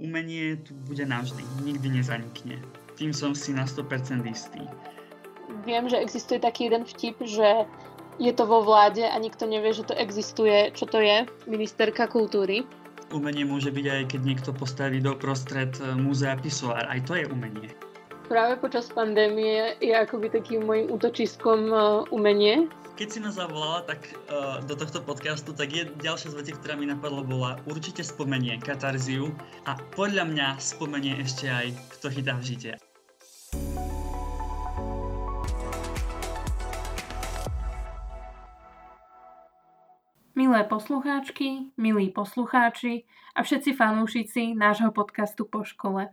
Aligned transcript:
umenie 0.00 0.56
tu 0.64 0.72
bude 0.88 1.04
navždy, 1.04 1.44
nikdy 1.60 2.00
nezanikne. 2.00 2.56
Tým 2.96 3.12
som 3.12 3.36
si 3.36 3.52
na 3.52 3.68
100% 3.68 4.24
istý. 4.24 4.64
Viem, 5.68 5.92
že 5.92 6.00
existuje 6.00 6.40
taký 6.40 6.72
jeden 6.72 6.88
vtip, 6.88 7.20
že 7.20 7.68
je 8.20 8.32
to 8.32 8.44
vo 8.48 8.64
vláde 8.64 9.04
a 9.04 9.16
nikto 9.20 9.44
nevie, 9.44 9.76
že 9.76 9.84
to 9.84 9.94
existuje. 9.96 10.72
Čo 10.72 10.88
to 10.88 10.98
je? 11.00 11.28
Ministerka 11.44 12.08
kultúry. 12.08 12.64
Umenie 13.10 13.44
môže 13.44 13.74
byť 13.74 13.86
aj 13.90 14.02
keď 14.14 14.20
niekto 14.22 14.50
postaví 14.54 15.02
do 15.02 15.16
prostred 15.18 15.74
e, 15.82 15.98
múzea 15.98 16.38
Pisoár. 16.38 16.86
Aj 16.86 17.00
to 17.02 17.18
je 17.18 17.26
umenie. 17.26 17.74
Práve 18.30 18.54
počas 18.62 18.86
pandémie 18.86 19.74
je 19.82 19.90
akoby 19.90 20.30
takým 20.30 20.62
môjim 20.62 20.86
útočiskom 20.94 21.60
e, 21.74 21.76
umenie, 22.14 22.70
keď 23.00 23.08
si 23.08 23.24
ma 23.24 23.32
zavolala 23.32 23.80
tak, 23.88 24.12
uh, 24.28 24.60
do 24.60 24.76
tohto 24.76 25.00
podcastu, 25.00 25.56
tak 25.56 25.72
je 25.72 25.88
ďalšia 26.04 26.36
z 26.36 26.36
vecí, 26.36 26.52
ktorá 26.52 26.76
mi 26.76 26.84
napadla, 26.84 27.24
bola 27.24 27.56
určite 27.64 28.04
spomenie 28.04 28.60
katarziu 28.60 29.32
a 29.64 29.72
podľa 29.96 30.28
mňa 30.28 30.60
spomenie 30.60 31.16
ešte 31.16 31.48
aj 31.48 31.72
kto 31.96 32.06
chytá 32.12 32.36
v 32.36 32.44
žite. 32.44 32.70
Milé 40.36 40.60
poslucháčky, 40.68 41.72
milí 41.80 42.12
poslucháči 42.12 43.08
a 43.32 43.40
všetci 43.40 43.80
fanúšici 43.80 44.52
nášho 44.52 44.92
podcastu 44.92 45.48
po 45.48 45.64
škole. 45.64 46.12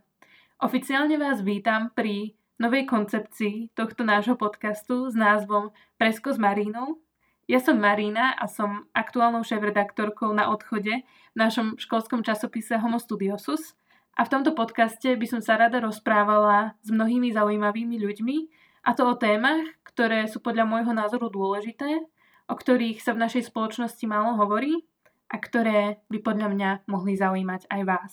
Oficiálne 0.64 1.20
vás 1.20 1.44
vítam 1.44 1.92
pri 1.92 2.37
novej 2.58 2.90
koncepcii 2.90 3.70
tohto 3.78 4.02
nášho 4.02 4.34
podcastu 4.34 5.06
s 5.06 5.14
názvom 5.14 5.70
Presko 5.94 6.34
s 6.34 6.42
Marínou. 6.42 6.98
Ja 7.46 7.62
som 7.62 7.78
Marína 7.78 8.34
a 8.34 8.50
som 8.50 8.90
aktuálnou 8.92 9.46
šéf-redaktorkou 9.46 10.34
na 10.34 10.50
odchode 10.50 11.06
v 11.06 11.36
našom 11.38 11.78
školskom 11.78 12.26
časopise 12.26 12.76
Homo 12.76 12.98
Studiosus 12.98 13.78
a 14.18 14.26
v 14.26 14.32
tomto 14.34 14.58
podcaste 14.58 15.14
by 15.14 15.26
som 15.30 15.40
sa 15.40 15.54
rada 15.54 15.78
rozprávala 15.78 16.74
s 16.82 16.90
mnohými 16.90 17.30
zaujímavými 17.30 17.94
ľuďmi 17.94 18.36
a 18.84 18.90
to 18.92 19.06
o 19.06 19.14
témach, 19.14 19.62
ktoré 19.86 20.26
sú 20.26 20.42
podľa 20.42 20.66
môjho 20.66 20.90
názoru 20.90 21.30
dôležité, 21.30 22.02
o 22.50 22.54
ktorých 22.58 22.98
sa 23.00 23.14
v 23.14 23.22
našej 23.22 23.54
spoločnosti 23.54 24.02
málo 24.10 24.34
hovorí 24.34 24.82
a 25.30 25.38
ktoré 25.38 26.02
by 26.10 26.18
podľa 26.26 26.48
mňa 26.50 26.70
mohli 26.90 27.14
zaujímať 27.14 27.70
aj 27.70 27.82
vás. 27.86 28.12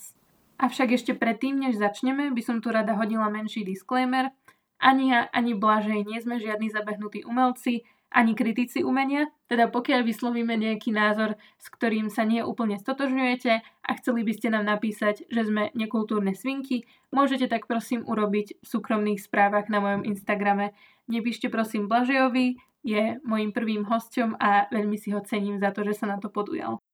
Avšak 0.55 0.95
ešte 0.95 1.11
predtým, 1.11 1.59
než 1.59 1.75
začneme, 1.75 2.31
by 2.31 2.41
som 2.43 2.57
tu 2.63 2.71
rada 2.71 2.95
hodila 2.95 3.27
menší 3.27 3.67
disclaimer. 3.67 4.31
Ani 4.79 5.11
ja, 5.11 5.27
ani 5.35 5.51
Blažej 5.51 6.07
nie 6.07 6.19
sme 6.23 6.39
žiadni 6.39 6.71
zabehnutí 6.71 7.27
umelci, 7.27 7.83
ani 8.15 8.31
kritici 8.31 8.79
umenia, 8.79 9.27
teda 9.51 9.67
pokiaľ 9.67 10.07
vyslovíme 10.07 10.55
nejaký 10.55 10.95
názor, 10.95 11.35
s 11.59 11.67
ktorým 11.67 12.07
sa 12.07 12.23
nie 12.23 12.39
úplne 12.39 12.79
stotožňujete 12.79 13.53
a 13.59 13.91
chceli 13.99 14.23
by 14.23 14.31
ste 14.31 14.47
nám 14.55 14.63
napísať, 14.71 15.27
že 15.27 15.41
sme 15.43 15.75
nekultúrne 15.75 16.31
svinky, 16.31 16.87
môžete 17.11 17.51
tak 17.51 17.67
prosím 17.67 18.07
urobiť 18.07 18.63
v 18.63 18.65
súkromných 18.65 19.19
správach 19.19 19.67
na 19.67 19.83
mojom 19.83 20.07
Instagrame. 20.07 20.71
Nepíšte 21.11 21.51
prosím 21.51 21.91
Blažejovi, 21.91 22.55
je 22.85 23.17
mojim 23.25 23.51
prvým 23.51 23.83
hosťom 23.83 24.37
a 24.39 24.71
veľmi 24.71 24.95
si 24.95 25.11
ho 25.11 25.19
cením 25.25 25.57
za 25.59 25.73
to, 25.73 25.83
že 25.83 25.99
sa 25.99 26.05
na 26.05 26.21
to 26.21 26.29
podujal. 26.31 26.84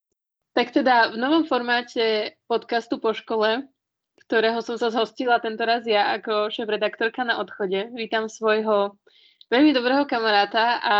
Tak 0.52 0.76
teda 0.76 1.16
v 1.16 1.18
novom 1.18 1.48
formáte 1.48 2.36
podcastu 2.44 3.00
po 3.00 3.16
škole, 3.16 3.72
ktorého 4.28 4.60
som 4.60 4.76
sa 4.76 4.92
zhostila 4.92 5.40
tento 5.40 5.64
raz 5.64 5.88
ja 5.88 6.12
ako 6.12 6.52
šéf-redaktorka 6.52 7.24
na 7.24 7.40
odchode, 7.40 7.88
vítam 7.96 8.28
svojho 8.28 9.00
veľmi 9.48 9.72
dobrého 9.72 10.04
kamaráta 10.04 10.84
a 10.84 10.98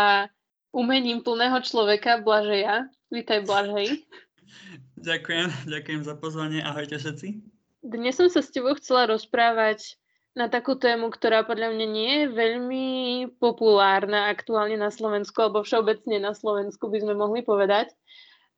umením 0.72 1.20
plného 1.20 1.60
človeka 1.60 2.24
Blažeja. 2.24 2.88
Vítaj 3.12 3.44
Blažej. 3.44 4.00
Ďakujem, 5.02 5.66
ďakujem 5.66 6.00
za 6.06 6.14
pozvanie. 6.14 6.62
Ahojte 6.62 6.94
všetci. 6.94 7.42
Dnes 7.82 8.14
som 8.14 8.30
sa 8.30 8.38
s 8.38 8.54
tebou 8.54 8.78
chcela 8.78 9.10
rozprávať 9.10 9.98
na 10.32 10.46
takú 10.46 10.78
tému, 10.78 11.10
ktorá 11.10 11.42
podľa 11.42 11.74
mňa 11.74 11.86
nie 11.90 12.12
je 12.22 12.26
veľmi 12.30 12.86
populárna 13.42 14.30
aktuálne 14.30 14.78
na 14.78 14.94
Slovensku, 14.94 15.34
alebo 15.42 15.66
všeobecne 15.66 16.22
na 16.22 16.32
Slovensku 16.32 16.86
by 16.86 17.02
sme 17.02 17.18
mohli 17.18 17.42
povedať 17.42 17.90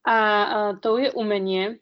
a, 0.05 0.17
a 0.17 0.59
to 0.79 1.01
je 1.01 1.09
umenie. 1.17 1.81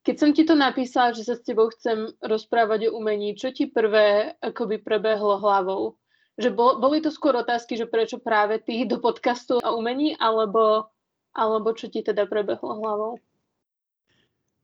Keď 0.00 0.16
som 0.16 0.30
ti 0.32 0.48
to 0.48 0.56
napísala, 0.56 1.12
že 1.12 1.28
sa 1.28 1.36
s 1.36 1.44
tebou 1.44 1.68
chcem 1.72 2.08
rozprávať 2.24 2.88
o 2.88 2.96
umení, 2.96 3.36
čo 3.36 3.52
ti 3.52 3.68
prvé 3.68 4.32
akoby 4.40 4.80
prebehlo 4.80 5.36
hlavou? 5.36 6.00
Že 6.40 6.56
bol, 6.56 6.80
boli 6.80 7.04
to 7.04 7.12
skôr 7.12 7.36
otázky, 7.36 7.76
že 7.76 7.84
prečo 7.84 8.16
práve 8.16 8.56
ty 8.64 8.88
do 8.88 8.96
podcastu 8.96 9.60
o 9.60 9.70
umení, 9.76 10.16
alebo, 10.16 10.88
alebo 11.36 11.76
čo 11.76 11.92
ti 11.92 12.00
teda 12.00 12.24
prebehlo 12.24 12.80
hlavou? 12.80 13.20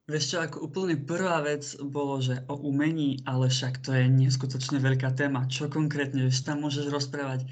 Vieš 0.07 0.25
čo, 0.25 0.37
ako 0.39 0.71
úplne 0.71 0.97
prvá 1.03 1.43
vec 1.43 1.67
bolo, 1.83 2.23
že 2.23 2.39
o 2.47 2.55
umení, 2.63 3.21
ale 3.27 3.51
však 3.51 3.83
to 3.83 3.91
je 3.91 4.07
neskutočne 4.07 4.79
veľká 4.79 5.13
téma. 5.19 5.51
Čo 5.51 5.67
konkrétne, 5.67 6.31
vieš, 6.31 6.47
tam 6.47 6.63
môžeš 6.63 6.89
rozprávať 6.89 7.45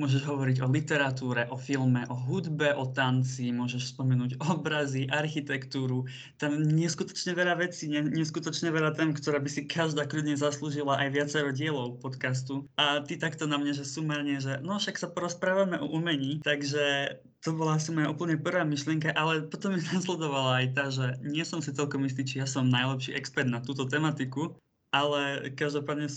Môžeš 0.00 0.24
hovoriť 0.24 0.64
o 0.64 0.72
literatúre, 0.72 1.44
o 1.52 1.60
filme, 1.60 2.08
o 2.08 2.16
hudbe, 2.16 2.72
o 2.72 2.88
tanci, 2.88 3.52
môžeš 3.52 3.92
spomenúť 3.92 4.40
obrazy, 4.48 5.04
architektúru. 5.12 6.08
Tam 6.40 6.56
neskutočne 6.56 7.36
veľa 7.36 7.60
vecí, 7.60 7.92
neskutočne 7.92 8.72
veľa 8.72 8.96
tém, 8.96 9.12
ktorá 9.12 9.36
by 9.36 9.50
si 9.52 9.68
každá 9.68 10.08
kľudne 10.08 10.40
zaslúžila 10.40 10.96
aj 11.04 11.08
viacero 11.12 11.52
dielov 11.52 12.00
podcastu. 12.00 12.64
A 12.80 13.04
ty 13.04 13.20
takto 13.20 13.44
na 13.44 13.60
mne, 13.60 13.76
že 13.76 13.84
sumárne, 13.84 14.40
že 14.40 14.56
no 14.64 14.80
však 14.80 14.96
sa 14.96 15.12
porozprávame 15.12 15.76
o 15.76 15.92
umení, 15.92 16.40
takže 16.40 17.20
to 17.44 17.52
bola 17.52 17.76
asi 17.76 17.92
moja 17.92 18.08
úplne 18.08 18.40
prvá 18.40 18.64
myšlienka, 18.64 19.12
ale 19.12 19.44
potom 19.52 19.76
mi 19.76 19.84
nasledovala 19.92 20.64
aj 20.64 20.66
tá, 20.72 20.84
že 20.88 21.20
nie 21.20 21.44
som 21.44 21.60
si 21.60 21.76
celkom 21.76 22.08
istý, 22.08 22.24
či 22.24 22.40
ja 22.40 22.48
som 22.48 22.72
najlepší 22.72 23.12
expert 23.12 23.52
na 23.52 23.60
túto 23.60 23.84
tematiku, 23.84 24.56
ale 24.96 25.52
každopádne 25.52 26.08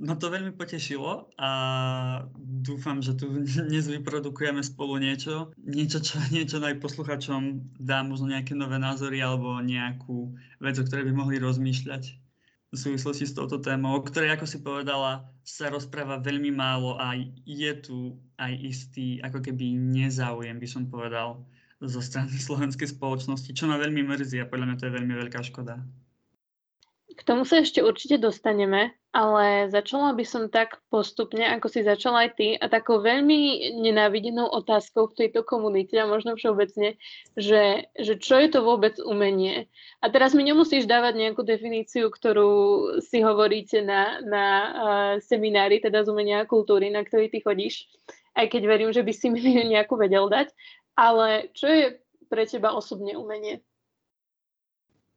No 0.00 0.16
to 0.16 0.32
veľmi 0.32 0.56
potešilo 0.56 1.28
a 1.36 1.50
dúfam, 2.40 3.04
že 3.04 3.12
tu 3.12 3.28
dnes 3.68 3.84
vyprodukujeme 3.84 4.64
spolu 4.64 4.96
niečo, 4.96 5.52
niečo, 5.60 6.00
čo 6.00 6.16
niečo 6.34 6.58
aj 6.64 6.80
posluchačom 6.80 7.76
dá 7.76 8.00
možno 8.00 8.32
nejaké 8.32 8.56
nové 8.56 8.80
názory 8.80 9.20
alebo 9.20 9.60
nejakú 9.60 10.32
vec, 10.64 10.80
o 10.80 10.86
ktorej 10.86 11.12
by 11.12 11.12
mohli 11.12 11.36
rozmýšľať 11.38 12.22
v 12.72 12.80
súvislosti 12.80 13.28
s 13.28 13.36
touto 13.36 13.60
témou, 13.60 14.00
o 14.00 14.00
ktorej, 14.00 14.32
ako 14.32 14.48
si 14.48 14.64
povedala, 14.64 15.28
sa 15.44 15.68
rozpráva 15.68 16.24
veľmi 16.24 16.48
málo 16.56 16.96
a 16.96 17.12
je 17.44 17.72
tu 17.84 18.16
aj 18.40 18.52
istý, 18.64 19.20
ako 19.20 19.44
keby 19.44 19.76
nezáujem, 19.76 20.56
by 20.56 20.64
som 20.64 20.88
povedal, 20.88 21.44
zo 21.84 22.00
strany 22.00 22.32
slovenskej 22.48 22.96
spoločnosti, 22.96 23.52
čo 23.52 23.68
ma 23.68 23.76
veľmi 23.76 24.00
mrzí 24.08 24.40
a 24.40 24.48
podľa 24.48 24.66
mňa 24.72 24.76
to 24.80 24.86
je 24.88 24.96
veľmi 24.96 25.14
veľká 25.20 25.40
škoda. 25.44 25.84
K 27.12 27.22
tomu 27.28 27.44
sa 27.44 27.60
ešte 27.60 27.84
určite 27.84 28.16
dostaneme, 28.16 28.96
ale 29.12 29.68
začala 29.68 30.16
by 30.16 30.24
som 30.24 30.48
tak 30.48 30.80
postupne, 30.88 31.44
ako 31.44 31.68
si 31.68 31.84
začala 31.84 32.24
aj 32.24 32.30
ty, 32.40 32.48
a 32.56 32.64
takou 32.72 33.04
veľmi 33.04 33.72
nenávidenou 33.84 34.48
otázkou 34.48 35.12
v 35.12 35.26
tejto 35.26 35.44
komunite 35.44 35.92
a 36.00 36.08
možno 36.08 36.32
všeobecne, 36.32 36.96
že, 37.36 37.92
že 38.00 38.16
čo 38.16 38.40
je 38.40 38.48
to 38.48 38.64
vôbec 38.64 38.96
umenie. 39.04 39.68
A 40.00 40.08
teraz 40.08 40.32
mi 40.32 40.40
nemusíš 40.40 40.88
dávať 40.88 41.20
nejakú 41.20 41.44
definíciu, 41.44 42.08
ktorú 42.08 42.50
si 43.04 43.20
hovoríte 43.20 43.84
na, 43.84 44.24
na 44.24 44.46
uh, 44.46 45.12
seminári, 45.20 45.84
teda 45.84 46.08
z 46.08 46.08
umenia 46.08 46.42
a 46.42 46.48
kultúry, 46.48 46.88
na 46.88 47.04
ktorý 47.04 47.28
ty 47.28 47.44
chodíš, 47.44 47.84
aj 48.32 48.48
keď 48.48 48.62
verím, 48.64 48.90
že 48.96 49.04
by 49.04 49.12
si 49.12 49.28
mi 49.28 49.44
nejakú 49.76 50.00
vedel 50.00 50.32
dať, 50.32 50.48
ale 50.96 51.52
čo 51.52 51.68
je 51.68 51.84
pre 52.32 52.48
teba 52.48 52.72
osobne 52.72 53.12
umenie? 53.12 53.60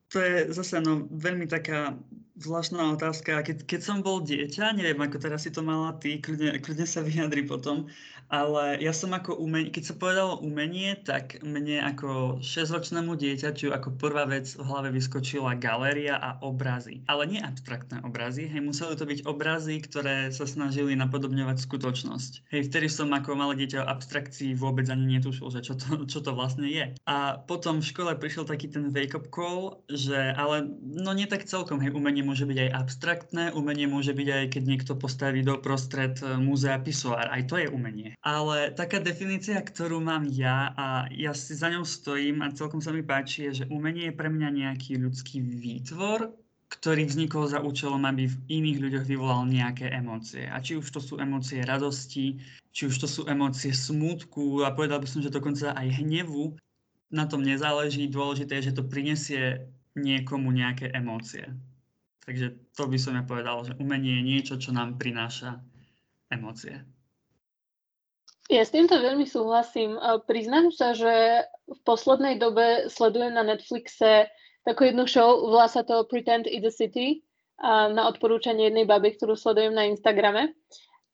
To 0.09 0.19
je 0.19 0.53
zase 0.53 0.81
no, 0.81 1.07
veľmi 1.11 1.47
taká 1.47 1.97
zvláštna 2.35 3.00
otázka. 3.00 3.44
Keď, 3.44 3.63
keď 3.63 3.81
som 3.81 3.97
bol 4.03 4.19
dieťa, 4.19 4.75
neviem, 4.75 5.00
ako 5.00 5.18
teraz 5.19 5.47
si 5.47 5.51
to 5.51 5.63
mala 5.63 5.96
ty, 5.96 6.19
kľudne, 6.19 6.59
kľudne 6.59 6.88
sa 6.88 7.00
vyjadri 7.00 7.47
potom, 7.47 7.88
ale 8.28 8.81
ja 8.81 8.90
som 8.90 9.13
ako 9.13 9.38
umenie, 9.38 9.69
keď 9.69 9.84
sa 9.85 9.96
povedalo 9.96 10.41
umenie, 10.41 10.97
tak 10.97 11.40
mne 11.46 11.79
ako 11.96 12.41
6-ročnému 12.41 13.13
dieťaťu 13.16 13.69
ako 13.69 13.96
prvá 14.01 14.25
vec 14.25 14.50
v 14.57 14.66
hlave 14.66 14.90
vyskočila 14.91 15.56
galéria 15.56 16.18
a 16.18 16.41
obrazy. 16.41 17.05
Ale 17.05 17.29
nie 17.29 17.40
abstraktné 17.40 18.02
obrazy, 18.02 18.49
hej, 18.49 18.61
museli 18.66 18.97
to 18.97 19.05
byť 19.05 19.20
obrazy, 19.29 19.78
ktoré 19.79 20.34
sa 20.34 20.49
snažili 20.49 20.97
napodobňovať 20.97 21.58
skutočnosť. 21.61 22.49
Hej, 22.49 22.73
vtedy 22.73 22.90
som 22.90 23.14
ako 23.14 23.38
malé 23.38 23.64
dieťa 23.64 23.85
o 23.85 23.90
abstrakcii 23.93 24.58
vôbec 24.58 24.90
ani 24.90 25.22
netušil, 25.22 25.53
že 25.53 25.61
čo 25.61 25.78
to, 25.78 26.03
čo 26.09 26.20
to 26.26 26.34
vlastne 26.34 26.66
je. 26.66 26.97
A 27.05 27.40
potom 27.46 27.79
v 27.79 27.90
škole 27.93 28.11
prišiel 28.17 28.49
taký 28.49 28.73
ten 28.73 28.90
wake-up 28.90 29.29
call, 29.29 29.85
že 29.88 30.34
ale 30.34 30.66
no 30.81 31.14
nie 31.14 31.29
tak 31.29 31.46
celkom, 31.46 31.78
hej, 31.78 31.93
umenie 31.93 32.24
môže 32.25 32.49
byť 32.49 32.57
aj 32.66 32.69
abstraktné, 32.73 33.43
umenie 33.53 33.85
môže 33.85 34.11
byť 34.17 34.27
aj 34.27 34.45
keď 34.57 34.63
niekto 34.66 34.93
postaví 34.97 35.45
do 35.45 35.61
prostred 35.61 36.17
e, 36.25 36.41
múzea 36.41 36.81
pisoár, 36.81 37.29
aj 37.29 37.45
to 37.45 37.55
je 37.61 37.69
umenie. 37.69 38.17
Ale 38.25 38.73
taká 38.73 38.97
definícia, 38.97 39.61
ktorú 39.61 40.01
mám 40.01 40.25
ja 40.25 40.73
a 40.73 41.05
ja 41.13 41.37
si 41.37 41.53
za 41.53 41.69
ňou 41.69 41.85
stojím 41.85 42.41
a 42.41 42.49
celkom 42.49 42.81
sa 42.81 42.89
mi 42.89 43.05
páči, 43.05 43.53
je, 43.53 43.63
že 43.63 43.69
umenie 43.69 44.09
je 44.09 44.17
pre 44.17 44.33
mňa 44.33 44.49
nejaký 44.49 44.97
ľudský 44.97 45.45
výtvor, 45.45 46.33
ktorý 46.73 47.05
vznikol 47.05 47.45
za 47.45 47.61
účelom, 47.61 48.01
aby 48.09 48.25
v 48.25 48.37
iných 48.49 48.81
ľuďoch 48.81 49.05
vyvolal 49.05 49.45
nejaké 49.45 49.93
emócie. 49.93 50.49
A 50.49 50.57
či 50.59 50.75
už 50.75 50.89
to 50.89 50.97
sú 50.97 51.21
emócie 51.21 51.61
radosti, 51.61 52.41
či 52.73 52.89
už 52.89 52.95
to 52.97 53.07
sú 53.07 53.21
emócie 53.29 53.69
smútku 53.69 54.66
a 54.66 54.73
povedal 54.73 54.97
by 54.97 55.07
som, 55.07 55.21
že 55.21 55.29
dokonca 55.29 55.78
aj 55.78 56.01
hnevu, 56.01 56.57
na 57.13 57.25
tom 57.29 57.45
nezáleží. 57.45 58.09
Dôležité 58.09 58.59
je, 58.59 58.71
že 58.71 58.78
to 58.81 58.83
prinesie 58.83 59.69
niekomu 59.95 60.51
nejaké 60.51 60.91
emócie. 60.91 61.47
Takže 62.25 62.57
to 62.73 62.83
by 62.89 62.97
som 62.97 63.13
ja 63.13 63.23
povedal, 63.23 63.61
že 63.61 63.77
umenie 63.77 64.17
je 64.17 64.23
niečo, 64.25 64.53
čo 64.57 64.73
nám 64.73 64.97
prináša 64.97 65.61
emócie. 66.33 66.81
Ja 68.49 68.61
s 68.61 68.73
týmto 68.73 68.97
veľmi 68.97 69.25
súhlasím. 69.25 69.97
Priznám 70.29 70.69
sa, 70.69 70.93
že 70.93 71.45
v 71.66 71.79
poslednej 71.81 72.37
dobe 72.37 72.89
sledujem 72.93 73.33
na 73.33 73.41
Netflixe 73.41 74.29
takú 74.66 74.89
jednu 74.89 75.05
show, 75.05 75.45
volá 75.45 75.69
sa 75.69 75.85
to 75.85 76.05
Pretend 76.09 76.49
It's 76.49 76.66
a 76.66 76.73
City, 76.73 77.22
na 77.61 78.09
odporúčanie 78.09 78.69
jednej 78.69 78.85
baby, 78.89 79.17
ktorú 79.17 79.37
sledujem 79.37 79.73
na 79.73 79.85
Instagrame. 79.89 80.57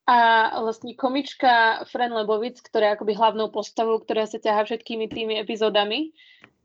A 0.07 0.49
vlastne 0.59 0.95
komička 0.97 1.83
Fren 1.87 2.11
Lebovic, 2.11 2.59
ktorá 2.59 2.91
je 2.91 2.95
akoby 2.99 3.13
hlavnou 3.15 3.47
postavou, 3.53 3.99
ktorá 3.99 4.27
sa 4.27 4.39
ťaha 4.39 4.67
všetkými 4.67 5.07
tými 5.07 5.39
epizódami, 5.39 6.11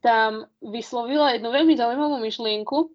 tam 0.02 0.50
vyslovila 0.62 1.34
jednu 1.34 1.50
veľmi 1.50 1.74
zaujímavú 1.78 2.16
myšlienku, 2.22 2.90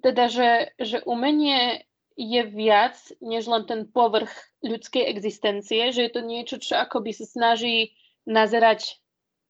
teda, 0.00 0.28
že, 0.28 0.50
že 0.80 0.98
umenie 1.04 1.84
je 2.20 2.42
viac 2.44 2.96
než 3.24 3.48
len 3.48 3.64
ten 3.64 3.88
povrch 3.88 4.32
ľudskej 4.60 5.08
existencie, 5.08 5.92
že 5.92 6.08
je 6.08 6.12
to 6.12 6.20
niečo, 6.20 6.56
čo 6.60 6.76
akoby 6.76 7.16
sa 7.16 7.24
snaží 7.24 7.96
nazerať 8.28 9.00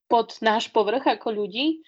pod 0.07 0.39
náš 0.43 0.71
povrch 0.71 1.07
ako 1.07 1.35
ľudí 1.35 1.83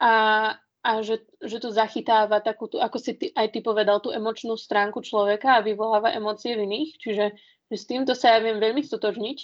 a, 0.00 0.56
a 0.84 0.90
že, 1.04 1.24
že 1.40 1.60
to 1.60 1.72
zachytáva 1.72 2.40
takú, 2.40 2.68
tú, 2.68 2.80
ako 2.80 2.96
si 2.96 3.16
ty, 3.16 3.26
aj 3.32 3.52
ty 3.52 3.60
povedal, 3.60 4.00
tú 4.00 4.08
emočnú 4.12 4.56
stránku 4.56 5.04
človeka 5.04 5.60
a 5.60 5.64
vyvoláva 5.64 6.16
emócie 6.16 6.56
v 6.56 6.64
iných, 6.68 6.90
čiže 7.00 7.24
že 7.72 7.76
s 7.80 7.88
týmto 7.88 8.12
sa 8.12 8.36
ja 8.36 8.38
viem 8.44 8.60
veľmi 8.60 8.84
stotožniť. 8.84 9.38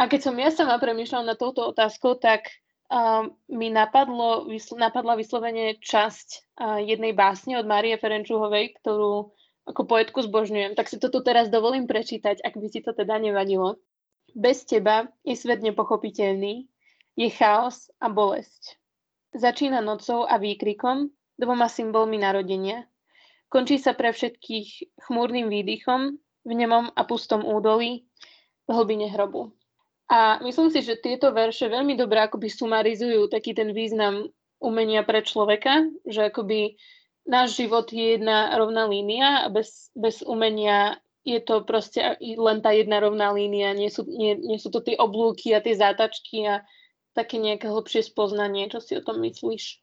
A 0.00 0.08
keď 0.08 0.20
som 0.24 0.34
ja 0.40 0.48
sama 0.48 0.80
premýšľala 0.80 1.32
na 1.32 1.36
touto 1.36 1.68
otázkou, 1.68 2.16
tak 2.16 2.48
mi 3.46 3.68
napadlo, 3.70 4.50
napadla 4.74 5.14
vyslovene 5.14 5.78
časť 5.78 6.58
jednej 6.82 7.14
básne 7.14 7.56
od 7.56 7.66
Márie 7.66 7.94
Ferenčuhovej, 7.94 8.74
ktorú 8.82 9.30
ako 9.70 9.82
poetku 9.86 10.18
zbožňujem, 10.26 10.74
tak 10.74 10.90
si 10.90 10.98
to 10.98 11.12
tu 11.14 11.22
teraz 11.22 11.46
dovolím 11.46 11.86
prečítať, 11.86 12.42
ak 12.42 12.58
by 12.58 12.66
ti 12.72 12.82
to 12.82 12.90
teda 12.90 13.22
nevadilo. 13.22 13.78
Bez 14.34 14.66
teba 14.66 15.06
je 15.22 15.38
svet 15.38 15.62
nepochopiteľný, 15.62 16.66
je 17.14 17.28
chaos 17.30 17.86
a 18.02 18.10
bolesť. 18.10 18.78
Začína 19.30 19.78
nocou 19.78 20.26
a 20.26 20.42
výkrikom, 20.42 21.14
dvoma 21.38 21.70
symbolmi 21.70 22.18
narodenia. 22.18 22.90
Končí 23.46 23.78
sa 23.78 23.94
pre 23.94 24.10
všetkých 24.10 24.98
chmúrnym 25.06 25.46
výdychom, 25.46 26.18
v 26.18 26.52
nemom 26.54 26.90
a 26.90 27.02
pustom 27.06 27.46
údolí, 27.46 28.10
v 28.66 28.70
hlbine 28.74 29.06
hrobu. 29.12 29.54
A 30.10 30.42
myslím 30.42 30.74
si, 30.74 30.82
že 30.82 30.98
tieto 30.98 31.30
verše 31.30 31.70
veľmi 31.70 31.94
dobre 31.94 32.18
akoby 32.18 32.50
sumarizujú 32.50 33.30
taký 33.30 33.54
ten 33.54 33.70
význam 33.70 34.26
umenia 34.58 35.06
pre 35.06 35.22
človeka, 35.22 35.86
že 36.02 36.34
akoby 36.34 36.74
náš 37.30 37.62
život 37.62 37.86
je 37.94 38.18
jedna 38.18 38.58
rovná 38.58 38.90
línia 38.90 39.46
a 39.46 39.48
bez, 39.48 39.94
bez 39.94 40.26
umenia 40.26 40.98
je 41.22 41.38
to 41.38 41.62
proste 41.62 42.18
len 42.18 42.58
tá 42.58 42.74
jedna 42.74 42.98
rovná 42.98 43.30
línia, 43.30 43.76
nie 43.76 43.92
sú, 43.92 44.02
nie, 44.08 44.34
nie 44.34 44.58
sú 44.58 44.72
to 44.74 44.82
tie 44.82 44.98
oblúky 44.98 45.54
a 45.54 45.62
tie 45.62 45.78
zátačky 45.78 46.48
a 46.48 46.64
také 47.14 47.38
nejaké 47.38 47.70
hlbšie 47.70 48.02
spoznanie. 48.02 48.66
Čo 48.66 48.80
si 48.82 48.92
o 48.98 49.04
tom 49.04 49.22
myslíš? 49.22 49.78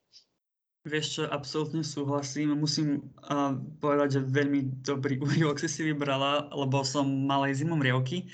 Vieš 0.88 1.06
čo, 1.07 1.24
absolútne 1.27 1.83
súhlasím. 1.83 2.56
Musím 2.56 3.12
uh, 3.27 3.56
povedať, 3.83 4.19
že 4.19 4.21
veľmi 4.24 4.81
dobrý 4.83 5.19
úryvok 5.19 5.59
si 5.59 5.68
si 5.68 5.81
vybrala, 5.88 6.47
lebo 6.51 6.83
som 6.83 7.06
mal 7.06 7.44
aj 7.44 7.59
zimom 7.59 7.79
riavky. 7.83 8.27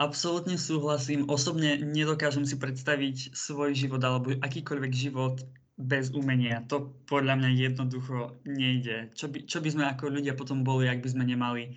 Absolútne 0.00 0.56
súhlasím. 0.56 1.28
Osobne 1.28 1.76
nedokážem 1.76 2.48
si 2.48 2.56
predstaviť 2.56 3.36
svoj 3.36 3.76
život 3.76 4.00
alebo 4.00 4.32
akýkoľvek 4.32 4.92
život 4.96 5.44
bez 5.76 6.08
umenia. 6.16 6.64
To 6.72 6.88
podľa 7.04 7.36
mňa 7.36 7.50
jednoducho 7.68 8.40
nejde. 8.48 9.12
Čo 9.12 9.28
by, 9.28 9.44
čo 9.44 9.60
by 9.60 9.68
sme 9.68 9.84
ako 9.92 10.08
ľudia 10.08 10.32
potom 10.32 10.64
boli, 10.64 10.88
ak 10.88 11.04
by 11.04 11.08
sme 11.12 11.28
nemali, 11.28 11.76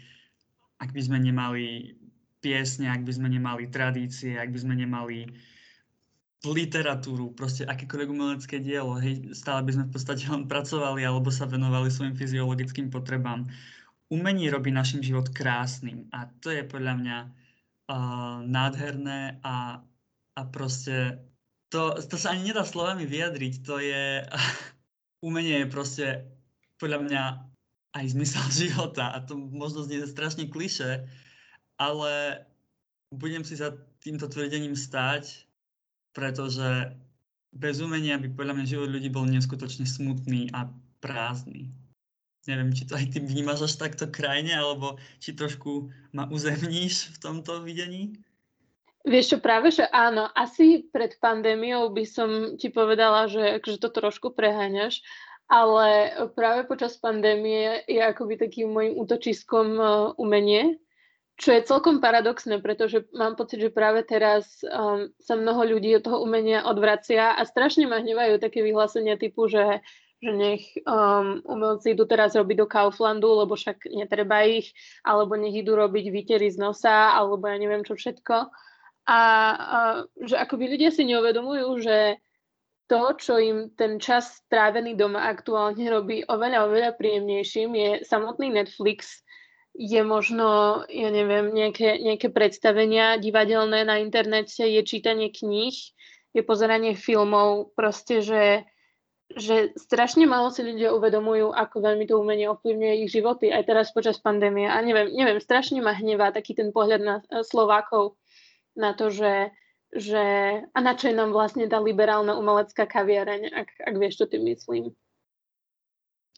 ak 0.80 0.96
by 0.96 1.02
sme 1.04 1.20
nemali 1.20 2.00
piesne, 2.40 2.88
ak 2.88 3.04
by 3.04 3.12
sme 3.12 3.28
nemali 3.28 3.68
tradície, 3.68 4.40
ak 4.40 4.56
by 4.56 4.60
sme 4.60 4.80
nemali 4.80 5.28
literatúru, 6.48 7.36
proste 7.36 7.68
akékoľvek 7.68 8.08
umelecké 8.08 8.64
dielo. 8.64 9.04
Hej, 9.04 9.36
stále 9.36 9.68
by 9.68 9.72
sme 9.76 9.86
v 9.92 10.00
podstate 10.00 10.24
len 10.32 10.48
pracovali 10.48 11.04
alebo 11.04 11.28
sa 11.28 11.44
venovali 11.44 11.92
svojim 11.92 12.16
fyziologickým 12.16 12.88
potrebám. 12.88 13.52
Umenie 14.08 14.48
robí 14.48 14.72
našim 14.72 15.04
život 15.04 15.28
krásnym 15.36 16.08
a 16.16 16.32
to 16.40 16.56
je 16.56 16.64
podľa 16.64 16.96
mňa 17.04 17.18
uh, 17.90 18.40
nádherné 18.46 19.40
a, 19.44 19.82
a 20.36 20.42
proste 20.48 21.20
to, 21.74 21.98
to 22.06 22.16
sa 22.22 22.38
ani 22.38 22.54
nedá 22.54 22.62
slovami 22.62 23.10
vyjadriť. 23.10 23.54
To 23.66 23.82
je... 23.82 24.22
Umenie 25.28 25.64
je 25.64 25.72
proste 25.72 26.06
podľa 26.78 27.00
mňa 27.00 27.24
aj 27.98 28.06
zmysel 28.14 28.46
života. 28.68 29.10
A 29.16 29.26
to 29.26 29.34
možno 29.34 29.82
znie 29.82 30.06
strašne 30.06 30.46
kliše, 30.52 31.08
ale 31.82 32.44
budem 33.10 33.42
si 33.42 33.58
za 33.58 33.74
týmto 34.04 34.28
tvrdením 34.28 34.76
stať, 34.76 35.48
pretože 36.14 36.94
bez 37.54 37.80
umenia 37.80 38.18
by 38.18 38.34
podľa 38.34 38.54
mňa 38.58 38.66
život 38.66 38.90
ľudí 38.90 39.10
bol 39.14 39.30
neskutočne 39.30 39.86
smutný 39.86 40.50
a 40.54 40.70
prázdny. 41.00 41.70
Neviem, 42.44 42.76
či 42.76 42.84
to 42.84 43.00
aj 43.00 43.08
ty 43.16 43.24
vnímaš 43.24 43.72
až 43.72 43.74
takto 43.80 44.06
krajne, 44.12 44.52
alebo 44.52 45.00
či 45.24 45.32
trošku 45.32 45.88
ma 46.12 46.28
uzemníš 46.28 47.16
v 47.16 47.18
tomto 47.24 47.64
videní? 47.64 48.20
Vieš 49.04 49.36
čo, 49.36 49.38
práve, 49.40 49.72
že 49.72 49.84
áno, 49.92 50.32
asi 50.32 50.88
pred 50.92 51.16
pandémiou 51.20 51.92
by 51.92 52.04
som 52.08 52.30
ti 52.56 52.72
povedala, 52.72 53.28
že, 53.28 53.60
že 53.60 53.80
to 53.80 53.92
trošku 53.92 54.32
preháňaš, 54.32 55.04
ale 55.52 56.16
práve 56.36 56.64
počas 56.64 56.96
pandémie 56.96 57.84
je 57.84 58.00
akoby 58.00 58.40
takým 58.40 58.72
môjim 58.72 58.96
útočiskom 58.96 59.68
uh, 59.76 59.92
umenie, 60.16 60.80
čo 61.36 61.52
je 61.52 61.68
celkom 61.68 62.00
paradoxné, 62.00 62.64
pretože 62.64 63.04
mám 63.12 63.36
pocit, 63.36 63.60
že 63.60 63.76
práve 63.76 64.08
teraz 64.08 64.64
um, 64.64 65.12
sa 65.20 65.36
mnoho 65.36 65.76
ľudí 65.76 66.00
od 66.00 66.04
toho 66.08 66.24
umenia 66.24 66.64
odvracia 66.64 67.36
a 67.36 67.42
strašne 67.44 67.90
ma 67.90 68.00
hnevajú 68.00 68.40
také 68.40 68.64
vyhlásenia 68.64 69.20
typu, 69.20 69.52
že, 69.52 69.84
že 70.24 70.32
nech 70.32 70.64
um, 70.88 71.44
umelci 71.44 71.92
idú 71.92 72.08
teraz 72.08 72.32
robiť 72.32 72.64
do 72.64 72.68
Kauflandu, 72.72 73.44
lebo 73.44 73.60
však 73.60 73.92
netreba 73.92 74.48
ich, 74.48 74.72
alebo 75.04 75.36
nech 75.36 75.52
idú 75.52 75.76
robiť 75.76 76.08
výtery 76.08 76.48
z 76.48 76.64
nosa, 76.64 77.12
alebo 77.12 77.44
ja 77.52 77.60
neviem 77.60 77.84
čo 77.84 78.00
všetko. 78.00 78.48
A, 79.04 79.20
a 79.52 79.78
že 80.24 80.40
akoby 80.40 80.72
ľudia 80.72 80.96
si 80.96 81.04
neuvedomujú, 81.04 81.68
že 81.84 82.24
to, 82.88 83.20
čo 83.20 83.36
im 83.36 83.58
ten 83.76 84.00
čas 84.00 84.40
strávený 84.48 84.96
doma 84.96 85.28
aktuálne 85.28 85.84
robí 85.92 86.24
oveľa, 86.24 86.72
oveľa 86.72 86.92
príjemnejším, 86.96 87.70
je 87.76 87.90
samotný 88.08 88.56
Netflix, 88.56 89.24
je 89.76 90.00
možno, 90.06 90.82
ja 90.88 91.10
neviem, 91.10 91.52
nejaké, 91.52 92.00
nejaké 92.00 92.30
predstavenia 92.30 93.18
divadelné 93.18 93.84
na 93.84 94.00
internete, 94.00 94.64
je 94.64 94.82
čítanie 94.86 95.34
kníh, 95.34 95.74
je 96.32 96.42
pozeranie 96.46 96.94
filmov, 96.94 97.74
proste, 97.74 98.22
že, 98.22 98.64
že 99.34 99.74
strašne 99.78 100.30
málo 100.30 100.54
si 100.54 100.62
ľudia 100.62 100.94
uvedomujú, 100.94 101.54
ako 101.54 101.76
veľmi 101.82 102.06
to 102.06 102.22
umenie 102.22 102.50
ovplyvňuje 102.50 102.94
ich 103.06 103.14
životy, 103.14 103.50
aj 103.50 103.66
teraz 103.66 103.90
počas 103.90 104.22
pandémie. 104.22 104.70
A 104.70 104.78
neviem, 104.82 105.10
neviem, 105.14 105.42
strašne 105.42 105.82
ma 105.82 105.94
hnevá 105.94 106.30
taký 106.30 106.54
ten 106.54 106.70
pohľad 106.70 107.02
na 107.02 107.16
Slovákov, 107.42 108.18
na 108.78 108.94
to, 108.94 109.10
že, 109.10 109.54
že 109.94 110.24
a 110.66 110.80
na 110.82 110.94
čo 110.94 111.10
je 111.10 111.18
nám 111.18 111.34
vlastne 111.34 111.66
tá 111.66 111.82
liberálna 111.82 112.38
umelecká 112.38 112.86
kaviareň, 112.86 113.54
ak, 113.54 113.70
ak 113.82 113.96
vieš, 113.98 114.22
čo 114.22 114.26
tým 114.30 114.46
myslím. 114.50 114.94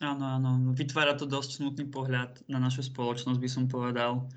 Áno, 0.04 0.28
áno, 0.28 0.76
vytvára 0.76 1.16
to 1.16 1.24
dosť 1.24 1.64
smutný 1.64 1.88
pohľad 1.88 2.44
na 2.52 2.60
našu 2.60 2.84
spoločnosť, 2.84 3.40
by 3.40 3.50
som 3.52 3.72
povedal, 3.72 4.28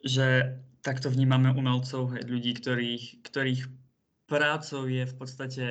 že 0.00 0.56
takto 0.80 1.12
vnímame 1.12 1.52
umelcov, 1.52 2.16
hej, 2.16 2.24
ľudí, 2.24 2.56
ktorých, 2.56 3.28
ktorých 3.28 3.68
prácou 4.24 4.88
je 4.88 5.04
v 5.04 5.14
podstate 5.16 5.64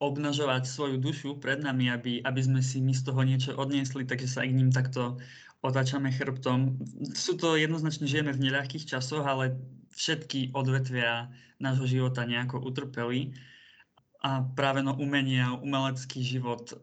obnažovať 0.00 0.64
svoju 0.64 0.96
dušu 0.96 1.36
pred 1.38 1.60
nami, 1.60 1.92
aby, 1.92 2.24
aby 2.24 2.40
sme 2.40 2.64
si 2.64 2.80
my 2.80 2.96
z 2.96 3.04
toho 3.04 3.20
niečo 3.20 3.52
odniesli, 3.52 4.08
takže 4.08 4.26
sa 4.26 4.40
k 4.48 4.56
ním 4.56 4.72
takto 4.72 5.20
otáčame 5.60 6.08
chrbtom. 6.08 6.80
Sú 7.12 7.36
to 7.36 7.60
jednoznačne, 7.60 8.08
žijeme 8.08 8.32
v 8.32 8.48
neľahkých 8.48 8.88
časoch, 8.88 9.20
ale 9.28 9.60
všetky 9.92 10.56
odvetvia 10.56 11.28
nášho 11.60 11.84
života 11.84 12.24
nejako 12.24 12.64
utrpeli. 12.64 13.36
A 14.24 14.44
práve 14.44 14.80
no 14.80 14.96
umenie 14.96 15.40
a 15.44 15.56
umelecký 15.56 16.24
život 16.24 16.76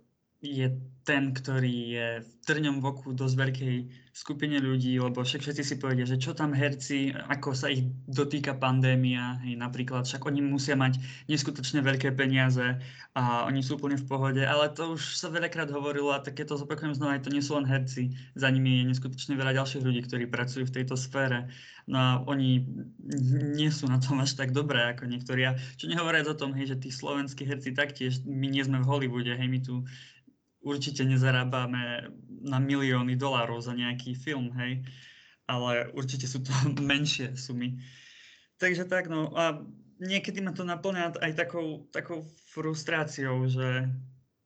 je 0.53 0.67
ten, 1.07 1.31
ktorý 1.31 1.75
je 1.95 2.07
v 2.19 2.31
trňom 2.43 2.83
v 2.83 2.85
oku 2.91 3.15
dosť 3.15 3.35
veľkej 3.39 3.75
skupine 4.11 4.59
ľudí, 4.59 4.99
lebo 4.99 5.23
však 5.23 5.39
všetci 5.39 5.63
si 5.63 5.75
povedia, 5.79 6.03
že 6.03 6.19
čo 6.19 6.35
tam 6.35 6.51
herci, 6.51 7.15
ako 7.31 7.55
sa 7.55 7.71
ich 7.71 7.87
dotýka 8.11 8.59
pandémia, 8.59 9.39
hej, 9.47 9.55
napríklad, 9.55 10.03
však 10.03 10.27
oni 10.27 10.43
musia 10.43 10.75
mať 10.75 10.99
neskutočne 11.31 11.79
veľké 11.79 12.11
peniaze 12.11 12.75
a 13.15 13.47
oni 13.47 13.63
sú 13.63 13.79
úplne 13.79 13.95
v 13.95 14.03
pohode, 14.03 14.43
ale 14.43 14.67
to 14.75 14.99
už 14.99 15.15
sa 15.15 15.31
veľakrát 15.31 15.71
hovorilo 15.71 16.11
a 16.11 16.19
také 16.19 16.43
to 16.43 16.59
zopakujem 16.59 16.91
znova, 16.91 17.23
to 17.23 17.31
nie 17.31 17.45
sú 17.45 17.55
len 17.55 17.63
herci, 17.63 18.11
za 18.35 18.51
nimi 18.51 18.83
je 18.83 18.91
neskutočne 18.91 19.39
veľa 19.39 19.63
ďalších 19.63 19.85
ľudí, 19.87 20.03
ktorí 20.03 20.27
pracujú 20.27 20.67
v 20.67 20.75
tejto 20.75 20.99
sfére. 20.99 21.47
No 21.87 21.95
a 21.95 22.09
oni 22.27 22.67
nie 23.55 23.71
sú 23.71 23.87
na 23.87 23.95
tom 23.95 24.19
až 24.19 24.35
tak 24.35 24.51
dobré 24.51 24.91
ako 24.91 25.07
niektorí. 25.07 25.47
A 25.47 25.55
čo 25.79 25.87
nehovoriac 25.87 26.27
o 26.27 26.35
tom, 26.35 26.51
hej, 26.51 26.75
že 26.75 26.83
tí 26.83 26.91
slovenskí 26.91 27.47
herci 27.47 27.71
taktiež, 27.71 28.27
my 28.27 28.51
nie 28.51 28.59
sme 28.59 28.83
v 28.83 28.89
Hollywoode, 28.91 29.31
hej, 29.31 29.47
my 29.47 29.59
tu 29.63 29.87
určite 30.67 31.07
nezarábame 31.07 32.11
na 32.43 32.59
milióny 32.59 33.15
dolárov 33.15 33.63
za 33.63 33.71
nejaký 33.71 34.13
film, 34.13 34.51
hej. 34.59 34.83
Ale 35.47 35.87
určite 35.95 36.27
sú 36.27 36.43
to 36.43 36.51
menšie 36.83 37.39
sumy. 37.39 37.79
Takže 38.59 38.89
tak, 38.89 39.07
no 39.07 39.31
a 39.37 39.63
niekedy 40.01 40.41
ma 40.41 40.51
to 40.51 40.67
naplňa 40.67 41.17
aj 41.21 41.31
takou, 41.37 41.87
takou 41.93 42.25
frustráciou, 42.51 43.47
že 43.47 43.87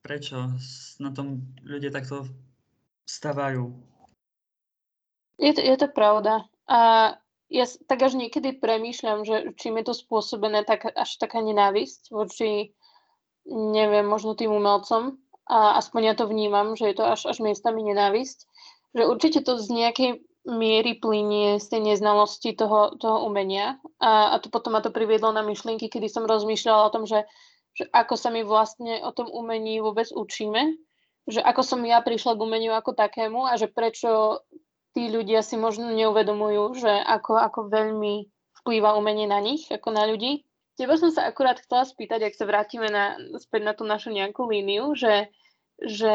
prečo 0.02 0.52
na 1.00 1.14
tom 1.14 1.46
ľudia 1.64 1.94
takto 1.94 2.28
stavajú. 3.06 3.72
Je 5.42 5.52
to, 5.54 5.62
je 5.62 5.76
to 5.78 5.88
pravda. 5.90 6.46
A 6.70 6.80
ja 7.52 7.66
tak 7.86 8.00
až 8.02 8.16
niekedy 8.16 8.58
premýšľam, 8.58 9.28
že 9.28 9.36
čím 9.60 9.82
je 9.82 9.92
to 9.92 9.94
spôsobené 9.94 10.64
tak, 10.64 10.88
až 10.88 11.20
taká 11.20 11.44
nenávisť 11.44 12.14
voči, 12.14 12.72
neviem, 13.50 14.08
možno 14.08 14.38
tým 14.38 14.54
umelcom. 14.54 15.21
A 15.50 15.78
aspoň 15.82 16.02
ja 16.12 16.14
to 16.14 16.30
vnímam, 16.30 16.78
že 16.78 16.92
je 16.92 16.96
to 17.02 17.06
až, 17.06 17.32
až 17.32 17.38
miestami 17.42 17.82
nenávisť. 17.82 18.46
Že 18.94 19.04
určite 19.08 19.40
to 19.42 19.58
z 19.58 19.68
nejakej 19.72 20.12
miery 20.46 20.98
plinie 20.98 21.62
z 21.62 21.66
tej 21.70 21.82
neznalosti 21.94 22.58
toho, 22.58 22.98
toho 22.98 23.26
umenia. 23.26 23.78
A, 24.02 24.34
a 24.34 24.36
to 24.42 24.50
potom 24.50 24.74
ma 24.74 24.82
to 24.82 24.90
priviedlo 24.90 25.30
na 25.30 25.46
myšlienky, 25.46 25.90
kedy 25.90 26.10
som 26.10 26.26
rozmýšľala 26.26 26.82
o 26.90 26.94
tom, 26.94 27.04
že, 27.06 27.30
že 27.78 27.86
ako 27.94 28.14
sa 28.18 28.34
my 28.34 28.42
vlastne 28.42 29.06
o 29.06 29.12
tom 29.14 29.30
umení 29.30 29.78
vôbec 29.82 30.10
učíme. 30.10 30.78
Že 31.30 31.46
ako 31.46 31.62
som 31.62 31.80
ja 31.86 32.02
prišla 32.02 32.34
k 32.34 32.44
umeniu 32.44 32.74
ako 32.74 32.98
takému 32.98 33.46
a 33.46 33.54
že 33.54 33.70
prečo 33.70 34.42
tí 34.98 35.14
ľudia 35.14 35.46
si 35.46 35.56
možno 35.56 35.94
neuvedomujú, 35.94 36.82
že 36.82 36.90
ako, 36.90 37.38
ako 37.38 37.60
veľmi 37.70 38.26
vplýva 38.62 38.98
umenie 38.98 39.30
na 39.30 39.38
nich, 39.40 39.70
ako 39.70 39.90
na 39.94 40.10
ľudí. 40.10 40.42
Teba 40.82 40.98
som 40.98 41.14
sa 41.14 41.30
akurát 41.30 41.62
chcela 41.62 41.86
spýtať, 41.86 42.26
ak 42.26 42.34
sa 42.34 42.50
vrátime 42.50 42.90
na, 42.90 43.14
späť 43.38 43.62
na 43.62 43.74
tú 43.78 43.86
našu 43.86 44.10
nejakú 44.10 44.50
líniu, 44.50 44.98
že, 44.98 45.30
že 45.78 46.10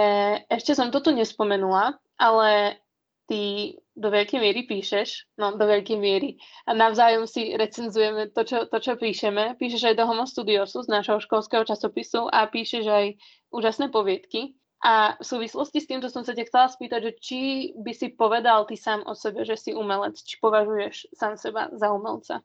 ešte 0.51 0.75
som 0.75 0.91
to 0.91 0.99
tu 0.99 1.15
nespomenula, 1.15 1.95
ale 2.19 2.83
ty 3.31 3.79
do 3.95 4.11
veľkej 4.11 4.43
miery 4.43 4.67
píšeš, 4.67 5.39
no 5.39 5.55
do 5.55 5.71
veľkej 5.71 5.95
miery 5.95 6.43
a 6.67 6.75
navzájom 6.75 7.31
si 7.31 7.55
recenzujeme 7.55 8.35
to, 8.35 8.43
čo, 8.43 8.67
to, 8.67 8.83
čo 8.83 8.99
píšeme. 8.99 9.55
Píšeš 9.55 9.95
aj 9.95 10.03
do 10.03 10.05
Homo 10.11 10.27
Studiosu 10.27 10.83
z 10.83 10.91
našho 10.91 11.23
školského 11.23 11.63
časopisu 11.63 12.27
a 12.27 12.51
píšeš 12.51 12.91
aj 12.91 13.07
úžasné 13.55 13.95
poviedky. 13.95 14.59
A 14.83 15.15
v 15.15 15.23
súvislosti 15.31 15.79
s 15.79 15.87
týmto 15.87 16.11
som 16.11 16.27
sa 16.27 16.35
ťa 16.35 16.51
chcela 16.51 16.67
spýtať, 16.75 17.01
že 17.07 17.13
či 17.23 17.41
by 17.79 17.93
si 17.95 18.11
povedal 18.19 18.67
ty 18.67 18.75
sám 18.75 19.07
o 19.07 19.15
sebe, 19.15 19.47
že 19.47 19.55
si 19.55 19.71
umelec, 19.71 20.19
či 20.19 20.43
považuješ 20.43 21.15
sám 21.15 21.39
seba 21.39 21.71
za 21.71 21.95
umelca? 21.95 22.43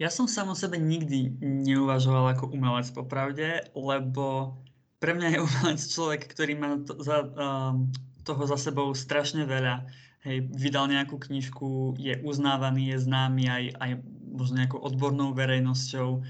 Ja 0.00 0.08
som 0.08 0.24
sám 0.24 0.52
o 0.52 0.56
sebe 0.56 0.80
nikdy 0.80 1.36
neuvažoval 1.40 2.36
ako 2.36 2.52
umelec 2.52 2.88
popravde, 2.92 3.60
lebo 3.76 4.56
pre 5.02 5.12
mňa 5.18 5.28
je 5.34 5.38
umelec 5.46 5.80
človek, 5.82 6.22
ktorý 6.30 6.52
má 6.56 6.78
to, 6.86 6.96
za, 7.02 7.26
um, 7.26 7.90
toho 8.22 8.42
za 8.46 8.56
sebou 8.56 8.94
strašne 8.94 9.44
veľa. 9.44 9.84
Hej, 10.22 10.46
vydal 10.54 10.86
nejakú 10.86 11.18
knižku, 11.18 11.98
je 11.98 12.14
uznávaný, 12.22 12.94
je 12.94 12.98
známy 13.10 13.44
aj, 13.50 13.64
aj 13.82 13.90
možno 14.30 14.62
nejakou 14.62 14.78
odbornou 14.78 15.34
verejnosťou, 15.34 16.22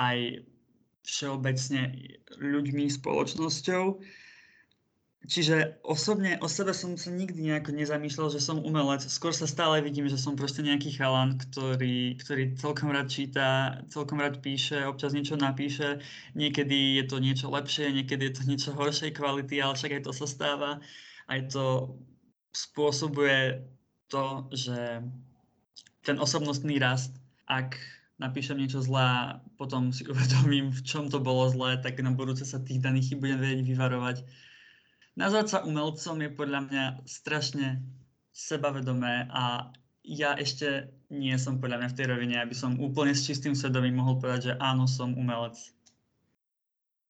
aj 0.00 0.40
všeobecne 1.04 1.92
ľuďmi, 2.40 2.88
spoločnosťou. 2.88 4.00
Čiže 5.26 5.82
osobne 5.82 6.38
o 6.38 6.46
sebe 6.46 6.70
som 6.70 6.94
sa 6.94 7.10
nikdy 7.10 7.50
nejako 7.50 7.74
nezamýšľal, 7.74 8.30
že 8.30 8.38
som 8.38 8.62
umelec. 8.62 9.02
Skôr 9.10 9.34
sa 9.34 9.50
stále 9.50 9.82
vidím, 9.82 10.06
že 10.06 10.14
som 10.14 10.38
proste 10.38 10.62
nejaký 10.62 10.94
chalan, 10.94 11.34
ktorý, 11.34 12.14
ktorý 12.14 12.54
celkom 12.54 12.94
rád 12.94 13.10
číta, 13.10 13.82
celkom 13.90 14.22
rád 14.22 14.38
píše, 14.38 14.86
občas 14.86 15.18
niečo 15.18 15.34
napíše. 15.34 15.98
Niekedy 16.38 17.02
je 17.02 17.04
to 17.10 17.18
niečo 17.18 17.50
lepšie, 17.50 17.90
niekedy 17.90 18.30
je 18.30 18.34
to 18.38 18.42
niečo 18.46 18.70
horšej 18.78 19.18
kvality, 19.18 19.58
ale 19.58 19.74
však 19.74 19.98
aj 19.98 20.02
to 20.06 20.12
sa 20.14 20.26
stáva. 20.30 20.70
Aj 21.26 21.40
to 21.50 21.98
spôsobuje 22.54 23.66
to, 24.06 24.46
že 24.54 25.02
ten 26.06 26.22
osobnostný 26.22 26.78
rast, 26.78 27.18
ak 27.50 27.74
napíšem 28.22 28.62
niečo 28.62 28.78
zlé 28.78 29.42
potom 29.58 29.90
si 29.90 30.06
uvedomím, 30.12 30.70
v 30.70 30.80
čom 30.86 31.10
to 31.10 31.18
bolo 31.18 31.50
zlé, 31.50 31.82
tak 31.82 31.98
na 31.98 32.14
budúce 32.14 32.46
sa 32.46 32.62
tých 32.62 32.78
daných 32.78 33.10
chyb 33.10 33.26
budem 33.26 33.42
vedieť 33.42 33.62
vyvarovať. 33.66 34.16
Nazvať 35.16 35.46
sa 35.48 35.58
umelcom 35.64 36.16
je 36.20 36.30
podľa 36.30 36.60
mňa 36.68 36.84
strašne 37.08 37.80
sebavedomé 38.36 39.32
a 39.32 39.72
ja 40.04 40.36
ešte 40.36 40.92
nie 41.08 41.34
som 41.40 41.56
podľa 41.56 41.82
mňa 41.82 41.88
v 41.90 41.96
tej 41.96 42.06
rovine, 42.12 42.36
aby 42.38 42.52
som 42.52 42.76
úplne 42.78 43.16
s 43.16 43.24
čistým 43.24 43.56
svedomím 43.56 43.96
mohol 43.96 44.20
povedať, 44.20 44.52
že 44.52 44.60
áno, 44.60 44.84
som 44.84 45.16
umelec. 45.16 45.56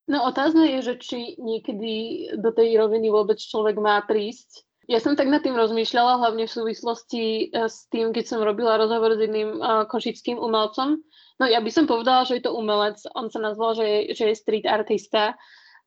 No 0.06 0.22
otázne 0.22 0.70
je, 0.78 0.80
že 0.86 0.94
či 1.02 1.18
niekedy 1.42 1.92
do 2.38 2.54
tej 2.54 2.78
roviny 2.78 3.10
vôbec 3.10 3.42
človek 3.42 3.74
má 3.82 3.98
prísť 4.06 4.66
ja 4.86 5.02
som 5.02 5.18
tak 5.18 5.26
nad 5.26 5.42
tým 5.42 5.58
rozmýšľala, 5.58 6.22
hlavne 6.22 6.46
v 6.46 6.56
súvislosti 6.62 7.50
e, 7.50 7.66
s 7.66 7.90
tým, 7.90 8.14
keď 8.14 8.24
som 8.30 8.46
robila 8.46 8.78
rozhovor 8.78 9.18
s 9.18 9.22
jedným 9.22 9.58
uh, 9.58 9.82
košickým 9.90 10.38
umelcom. 10.38 11.02
No 11.42 11.44
ja 11.50 11.58
by 11.58 11.70
som 11.74 11.90
povedala, 11.90 12.22
že 12.22 12.38
je 12.38 12.46
to 12.46 12.54
umelec. 12.54 13.02
On 13.18 13.26
sa 13.26 13.42
nazval, 13.42 13.74
že 13.74 13.84
je, 13.84 13.98
že 14.14 14.24
je 14.30 14.40
street 14.40 14.66
artista 14.66 15.34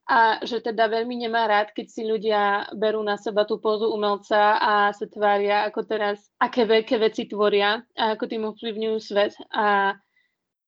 a 0.09 0.41
že 0.41 0.65
teda 0.65 0.89
veľmi 0.89 1.21
nemá 1.21 1.45
rád, 1.45 1.69
keď 1.69 1.85
si 1.85 2.01
ľudia 2.01 2.73
berú 2.73 3.05
na 3.05 3.13
seba 3.13 3.45
tú 3.45 3.61
pózu 3.61 3.93
umelca 3.93 4.57
a 4.57 4.89
sa 4.89 5.05
tvária 5.05 5.69
ako 5.69 5.85
teraz, 5.85 6.33
aké 6.41 6.65
veľké 6.65 6.97
veci 6.97 7.29
tvoria 7.29 7.85
a 7.93 8.17
ako 8.17 8.25
tým 8.25 8.49
ovplyvňujú 8.49 8.97
svet. 8.97 9.37
A 9.53 9.93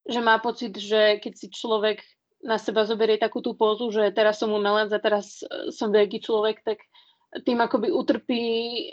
že 0.06 0.22
má 0.22 0.38
pocit, 0.38 0.78
že 0.78 1.18
keď 1.18 1.32
si 1.34 1.50
človek 1.50 2.06
na 2.46 2.54
seba 2.54 2.86
zoberie 2.86 3.18
takú 3.18 3.42
tú 3.42 3.58
pózu, 3.58 3.90
že 3.90 4.14
teraz 4.14 4.38
som 4.38 4.54
umelec 4.54 4.94
a 4.94 5.02
teraz 5.02 5.42
e, 5.42 5.74
som 5.74 5.90
veľký 5.90 6.22
človek, 6.22 6.62
tak 6.62 6.78
tým 7.42 7.58
akoby 7.62 7.90
utrpí 7.90 8.42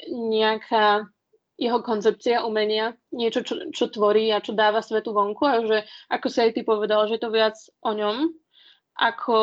nejaká 0.10 1.06
jeho 1.60 1.84
koncepcia 1.86 2.42
umenia, 2.42 2.98
niečo, 3.14 3.46
čo, 3.46 3.70
čo 3.70 3.86
tvorí 3.92 4.34
a 4.34 4.42
čo 4.42 4.58
dáva 4.58 4.82
svetu 4.82 5.14
vonku 5.14 5.44
a 5.46 5.62
že, 5.62 5.78
ako 6.10 6.26
si 6.32 6.40
aj 6.42 6.52
ty 6.58 6.62
povedal, 6.66 7.06
že 7.06 7.20
je 7.20 7.22
to 7.22 7.30
viac 7.30 7.58
o 7.84 7.92
ňom, 7.94 8.32
ako 9.00 9.38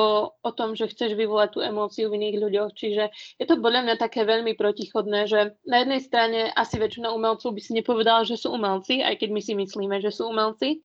o 0.44 0.50
tom, 0.52 0.76
že 0.76 0.92
chceš 0.92 1.16
vyvolať 1.16 1.56
tú 1.56 1.60
emóciu 1.64 2.12
v 2.12 2.20
iných 2.20 2.36
ľuďoch. 2.44 2.70
Čiže 2.76 3.08
je 3.40 3.46
to 3.48 3.56
podľa 3.56 3.88
mňa 3.88 3.96
také 3.96 4.28
veľmi 4.28 4.52
protichodné, 4.52 5.24
že 5.24 5.56
na 5.64 5.80
jednej 5.80 6.04
strane 6.04 6.40
asi 6.52 6.76
väčšina 6.76 7.08
umelcov 7.16 7.56
by 7.56 7.60
si 7.64 7.72
nepovedala, 7.72 8.28
že 8.28 8.36
sú 8.36 8.52
umelci, 8.52 9.00
aj 9.00 9.16
keď 9.24 9.28
my 9.32 9.40
si 9.40 9.52
myslíme, 9.56 9.96
že 10.04 10.12
sú 10.12 10.28
umelci. 10.28 10.84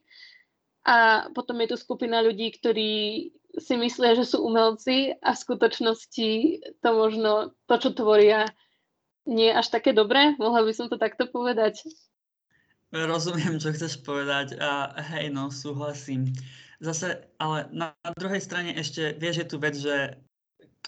A 0.88 1.28
potom 1.36 1.60
je 1.62 1.76
tu 1.76 1.78
skupina 1.78 2.24
ľudí, 2.24 2.56
ktorí 2.58 2.92
si 3.60 3.74
myslia, 3.76 4.16
že 4.16 4.24
sú 4.24 4.48
umelci 4.48 5.12
a 5.20 5.36
v 5.36 5.42
skutočnosti 5.44 6.30
to 6.80 6.90
možno, 6.96 7.52
to, 7.68 7.76
čo 7.76 7.92
tvoria, 7.92 8.48
nie 9.28 9.52
je 9.52 9.58
až 9.60 9.68
také 9.68 9.92
dobré? 9.92 10.34
Mohla 10.40 10.64
by 10.64 10.74
som 10.74 10.88
to 10.88 10.96
takto 10.96 11.28
povedať? 11.28 11.84
Rozumiem, 12.92 13.60
čo 13.60 13.72
chceš 13.76 14.04
povedať 14.04 14.60
a 14.60 14.96
hej, 15.16 15.32
no, 15.32 15.48
súhlasím. 15.48 16.32
Zase, 16.82 17.30
ale 17.38 17.70
na, 17.70 17.94
druhej 18.18 18.42
strane 18.42 18.74
ešte, 18.74 19.14
vieš, 19.22 19.46
je 19.46 19.48
tu 19.48 19.58
vec, 19.62 19.78
že 19.78 20.18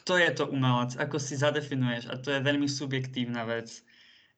kto 0.01 0.17
je 0.17 0.31
to 0.33 0.49
umelec, 0.49 0.97
ako 0.97 1.21
si 1.21 1.37
zadefinuješ 1.37 2.09
a 2.09 2.17
to 2.17 2.33
je 2.33 2.41
veľmi 2.41 2.65
subjektívna 2.65 3.45
vec. 3.45 3.69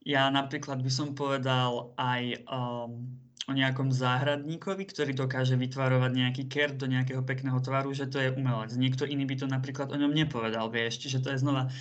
Ja 0.03 0.27
napríklad 0.27 0.83
by 0.83 0.91
som 0.91 1.15
povedal 1.15 1.95
aj 1.95 2.43
um, 2.51 3.07
o 3.47 3.51
nejakom 3.55 3.88
záhradníkovi, 3.88 4.83
ktorý 4.83 5.15
dokáže 5.15 5.55
vytvarovať 5.55 6.12
nejaký 6.12 6.43
kert 6.51 6.75
do 6.75 6.91
nejakého 6.91 7.24
pekného 7.24 7.57
tvaru, 7.63 7.95
že 7.95 8.12
to 8.12 8.19
je 8.19 8.35
umelec. 8.35 8.75
Niekto 8.75 9.07
iný 9.07 9.24
by 9.24 9.35
to 9.39 9.47
napríklad 9.47 9.95
o 9.95 9.97
ňom 9.97 10.12
nepovedal, 10.12 10.67
vieš. 10.67 11.07
Čiže 11.07 11.24
to 11.24 11.29
je 11.33 11.41
znova 11.41 11.71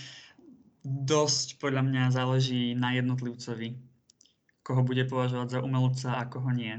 dosť 0.84 1.58
podľa 1.58 1.82
mňa 1.88 2.02
záleží 2.12 2.76
na 2.76 2.92
jednotlivcovi, 2.92 3.80
koho 4.60 4.80
bude 4.84 5.08
považovať 5.08 5.58
za 5.58 5.60
umelca 5.64 6.20
a 6.20 6.28
koho 6.28 6.52
nie. 6.52 6.78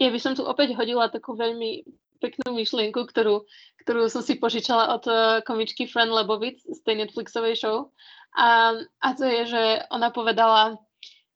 Ja 0.00 0.08
by 0.08 0.18
som 0.20 0.32
tu 0.32 0.46
opäť 0.46 0.72
hodila 0.76 1.12
takú 1.12 1.36
veľmi 1.36 1.84
peknú 2.22 2.54
myšlienku, 2.54 3.02
ktorú, 3.02 3.42
ktorú 3.82 4.06
som 4.06 4.22
si 4.22 4.38
požičala 4.38 4.94
od 4.94 5.04
eh, 5.10 5.18
komičky 5.42 5.90
Fran 5.90 6.14
Lebovic 6.14 6.62
z 6.62 6.78
tej 6.86 7.02
Netflixovej 7.02 7.58
show. 7.58 7.90
A, 8.38 8.78
a 9.02 9.08
to 9.12 9.28
je, 9.28 9.50
že 9.50 9.62
ona 9.92 10.08
povedala, 10.08 10.80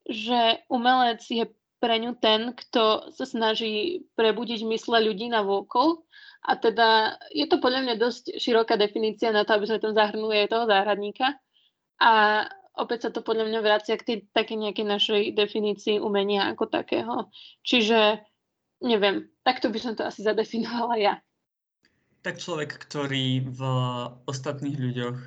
že 0.07 0.63
umelec 0.71 1.21
je 1.27 1.45
pre 1.77 2.01
ňu 2.01 2.17
ten, 2.17 2.57
kto 2.57 3.13
sa 3.13 3.27
snaží 3.29 4.07
prebudiť 4.17 4.65
mysle 4.65 5.05
ľudí 5.05 5.29
na 5.29 5.45
vôkol. 5.45 6.07
A 6.47 6.57
teda 6.57 7.19
je 7.35 7.45
to 7.51 7.59
podľa 7.59 7.85
mňa 7.85 7.95
dosť 8.01 8.39
široká 8.39 8.79
definícia 8.79 9.35
na 9.35 9.43
to, 9.43 9.59
aby 9.59 9.67
sme 9.67 9.83
tam 9.83 9.93
zahrnuli 9.93 10.47
aj 10.47 10.49
toho 10.55 10.65
záhradníka. 10.71 11.37
A 12.01 12.47
opäť 12.79 13.09
sa 13.09 13.11
to 13.13 13.21
podľa 13.21 13.51
mňa 13.51 13.61
vracia 13.61 13.99
k 13.99 14.07
tej 14.07 14.17
také 14.31 14.55
nejakej 14.55 14.87
našej 14.87 15.23
definícii 15.37 15.97
umenia 16.01 16.49
ako 16.49 16.71
takého. 16.71 17.29
Čiže 17.67 18.25
neviem, 18.83 19.29
takto 19.47 19.73
by 19.73 19.79
som 19.81 19.93
to 19.97 20.05
asi 20.05 20.21
zadefinovala 20.25 20.97
ja. 20.99 21.15
Tak 22.27 22.43
človek, 22.43 22.75
ktorý 22.75 23.47
v 23.47 23.61
ostatných 24.27 24.77
ľuďoch 24.77 25.19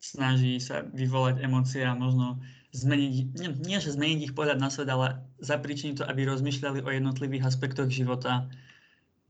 snaží 0.00 0.56
sa 0.56 0.88
vyvolať 0.88 1.44
emócie 1.44 1.84
a 1.84 1.92
možno 1.92 2.40
zmeniť, 2.72 3.12
nie, 3.36 3.50
nie 3.60 3.78
že 3.82 3.92
zmeniť 3.92 4.30
ich 4.30 4.36
pohľad 4.36 4.56
na 4.56 4.72
svet, 4.72 4.88
ale 4.88 5.20
zapričiniť 5.44 6.00
to, 6.00 6.04
aby 6.08 6.24
rozmýšľali 6.24 6.80
o 6.86 6.90
jednotlivých 6.90 7.44
aspektoch 7.44 7.92
života. 7.92 8.48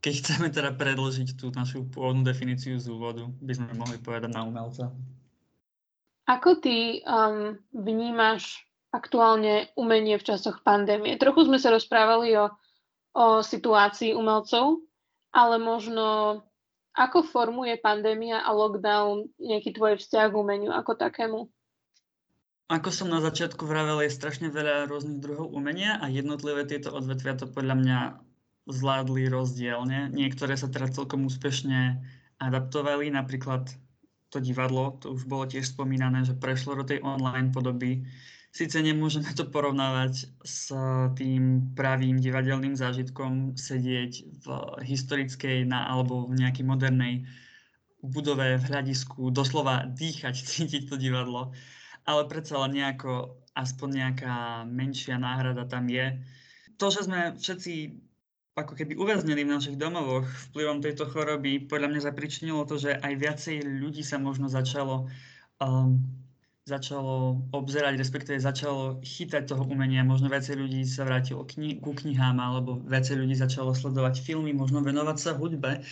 Keď 0.01 0.13
chceme 0.23 0.49
teda 0.49 0.73
predložiť 0.77 1.37
tú 1.37 1.51
našu 1.53 1.85
pôvodnú 1.91 2.25
definíciu 2.25 2.79
z 2.81 2.89
úvodu, 2.89 3.29
by 3.43 3.53
sme 3.53 3.77
mohli 3.77 3.99
povedať 4.01 4.31
na 4.33 4.47
umelca. 4.47 4.95
Ako 6.31 6.63
ty 6.63 7.03
um, 7.03 7.59
vnímaš 7.75 8.63
aktuálne 8.95 9.69
umenie 9.75 10.15
v 10.17 10.27
časoch 10.31 10.63
pandémie? 10.63 11.19
Trochu 11.19 11.51
sme 11.51 11.59
sa 11.59 11.75
rozprávali 11.75 12.39
o, 12.39 12.55
o 13.15 13.43
situácii 13.43 14.15
umelcov, 14.15 14.83
ale 15.35 15.57
možno 15.59 16.41
ako 16.95 17.23
formuje 17.23 17.79
pandémia 17.79 18.43
a 18.43 18.51
lockdown 18.51 19.31
nejaký 19.39 19.75
tvoj 19.75 20.03
vzťah 20.03 20.27
k 20.31 20.39
umeniu 20.39 20.71
ako 20.75 20.93
takému? 20.99 21.47
Ako 22.71 22.95
som 22.95 23.11
na 23.11 23.19
začiatku 23.19 23.67
vravel, 23.67 24.07
je 24.07 24.15
strašne 24.15 24.47
veľa 24.47 24.87
rôznych 24.87 25.19
druhov 25.19 25.51
umenia 25.51 25.99
a 25.99 26.07
jednotlivé 26.07 26.63
tieto 26.67 26.95
odvetvia 26.95 27.35
to 27.35 27.51
podľa 27.51 27.77
mňa 27.83 27.99
zvládli 28.71 29.27
rozdielne. 29.27 30.15
Niektoré 30.15 30.55
sa 30.55 30.71
teda 30.71 30.87
celkom 30.95 31.27
úspešne 31.27 31.99
adaptovali, 32.39 33.11
napríklad 33.11 33.67
to 34.31 34.39
divadlo, 34.39 34.95
to 35.03 35.11
už 35.19 35.27
bolo 35.27 35.51
tiež 35.51 35.67
spomínané, 35.67 36.23
že 36.23 36.39
prešlo 36.39 36.79
do 36.79 36.87
tej 36.87 37.03
online 37.03 37.51
podoby. 37.51 38.07
Sice 38.51 38.83
nemôžeme 38.83 39.31
to 39.31 39.47
porovnávať 39.47 40.27
s 40.43 40.75
tým 41.15 41.71
pravým 41.79 42.19
divadelným 42.19 42.75
zážitkom 42.75 43.55
sedieť 43.55 44.13
v 44.43 44.47
historickej 44.83 45.71
na, 45.71 45.87
alebo 45.87 46.27
v 46.27 46.43
nejakej 46.43 46.67
modernej 46.67 47.31
budove 48.03 48.59
v 48.59 48.65
hľadisku, 48.67 49.31
doslova 49.31 49.87
dýchať, 49.87 50.35
cítiť 50.51 50.91
to 50.91 50.99
divadlo, 50.99 51.55
ale 52.03 52.27
predsa 52.27 52.59
len 52.67 52.75
nejako, 52.83 53.39
aspoň 53.55 53.89
nejaká 54.03 54.35
menšia 54.67 55.15
náhrada 55.15 55.69
tam 55.71 55.87
je. 55.87 56.19
To, 56.83 56.91
že 56.91 57.07
sme 57.07 57.39
všetci 57.39 58.03
ako 58.59 58.75
keby 58.75 58.99
uväznili 58.99 59.47
v 59.47 59.53
našich 59.55 59.77
domovoch 59.79 60.27
vplyvom 60.51 60.83
tejto 60.83 61.07
choroby, 61.07 61.71
podľa 61.71 61.89
mňa 61.93 62.01
zapričinilo 62.03 62.67
to, 62.67 62.83
že 62.83 62.99
aj 62.99 63.15
viacej 63.15 63.63
ľudí 63.63 64.03
sa 64.03 64.19
možno 64.19 64.51
začalo, 64.51 65.07
um, 65.63 66.03
začalo 66.71 67.43
obzerať, 67.51 67.99
respektíve 67.99 68.39
začalo 68.39 69.03
chytať 69.03 69.51
toho 69.51 69.67
umenia. 69.67 70.07
Možno 70.07 70.31
viacej 70.31 70.55
ľudí 70.55 70.87
sa 70.87 71.03
vrátilo 71.03 71.43
kni- 71.43 71.83
ku 71.83 71.91
knihám, 71.91 72.39
alebo 72.39 72.79
viacej 72.87 73.19
ľudí 73.19 73.35
začalo 73.35 73.75
sledovať 73.75 74.23
filmy, 74.23 74.55
možno 74.55 74.79
venovať 74.87 75.17
sa 75.19 75.35
hudbe. 75.35 75.83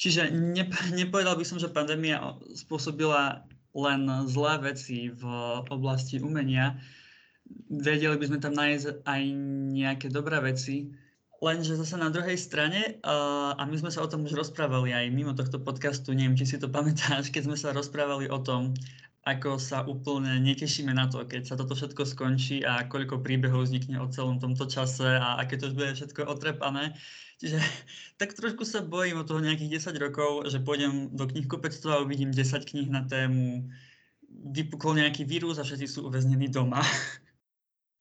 Čiže 0.00 0.32
nep- 0.32 0.90
nepovedal 0.96 1.36
by 1.36 1.44
som, 1.44 1.60
že 1.60 1.68
pandémia 1.68 2.40
spôsobila 2.56 3.44
len 3.76 4.00
zlé 4.24 4.72
veci 4.72 5.12
v 5.12 5.22
oblasti 5.68 6.18
umenia. 6.18 6.80
Vedeli 7.68 8.16
by 8.16 8.24
sme 8.24 8.38
tam 8.40 8.56
nájsť 8.56 9.04
aj 9.04 9.22
nejaké 9.76 10.06
dobré 10.08 10.40
veci, 10.40 10.88
Lenže 11.44 11.76
zase 11.76 12.00
na 12.00 12.08
druhej 12.08 12.40
strane, 12.40 13.04
uh, 13.04 13.52
a 13.52 13.62
my 13.68 13.76
sme 13.76 13.92
sa 13.92 14.00
o 14.00 14.08
tom 14.08 14.24
už 14.24 14.32
rozprávali 14.32 14.96
aj 14.96 15.12
mimo 15.12 15.36
tohto 15.36 15.60
podcastu, 15.60 16.16
neviem, 16.16 16.40
či 16.40 16.48
si 16.48 16.56
to 16.56 16.72
pamätáš, 16.72 17.28
keď 17.28 17.42
sme 17.44 17.56
sa 17.60 17.76
rozprávali 17.76 18.32
o 18.32 18.40
tom, 18.40 18.72
ako 19.24 19.56
sa 19.56 19.88
úplne 19.88 20.36
netešíme 20.44 20.92
na 20.92 21.08
to, 21.08 21.24
keď 21.24 21.42
sa 21.48 21.56
toto 21.56 21.72
všetko 21.72 22.04
skončí 22.04 22.60
a 22.60 22.84
koľko 22.84 23.24
príbehov 23.24 23.64
vznikne 23.64 23.96
o 23.96 24.12
celom 24.12 24.36
tomto 24.36 24.68
čase 24.68 25.16
a 25.16 25.40
aké 25.40 25.56
to 25.56 25.72
bude 25.72 25.96
všetko 25.96 26.28
otrepané. 26.28 26.92
Čiže 27.40 27.58
tak 28.20 28.36
trošku 28.36 28.68
sa 28.68 28.84
bojím 28.84 29.24
o 29.24 29.26
toho 29.26 29.40
nejakých 29.40 29.80
10 29.80 29.96
rokov, 29.96 30.52
že 30.52 30.60
pôjdem 30.60 31.08
do 31.16 31.24
knihkupectva 31.24 31.98
a 31.98 32.04
uvidím 32.04 32.36
10 32.36 32.68
kníh 32.68 32.92
na 32.92 33.08
tému 33.08 33.64
vypukol 34.34 34.98
nejaký 34.98 35.24
vírus 35.24 35.56
a 35.56 35.64
všetci 35.64 35.86
sú 35.88 36.00
uväznení 36.04 36.50
doma. 36.50 36.82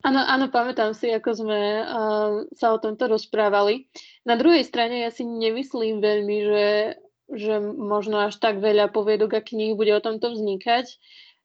Áno, 0.04 0.20
áno, 0.20 0.52
pamätám 0.52 0.92
si, 0.92 1.08
ako 1.16 1.32
sme 1.32 1.80
uh, 1.80 2.44
sa 2.52 2.76
o 2.76 2.78
tomto 2.84 3.08
rozprávali. 3.08 3.88
Na 4.28 4.36
druhej 4.36 4.68
strane 4.68 5.00
ja 5.00 5.08
si 5.08 5.24
nemyslím 5.24 6.04
veľmi, 6.04 6.38
že, 6.44 6.66
že 7.32 7.60
možno 7.64 8.28
až 8.28 8.36
tak 8.42 8.60
veľa 8.60 8.92
poviedok 8.92 9.40
a 9.40 9.46
kníh 9.46 9.78
bude 9.78 9.94
o 9.96 10.04
tomto 10.04 10.36
vznikať. 10.36 10.92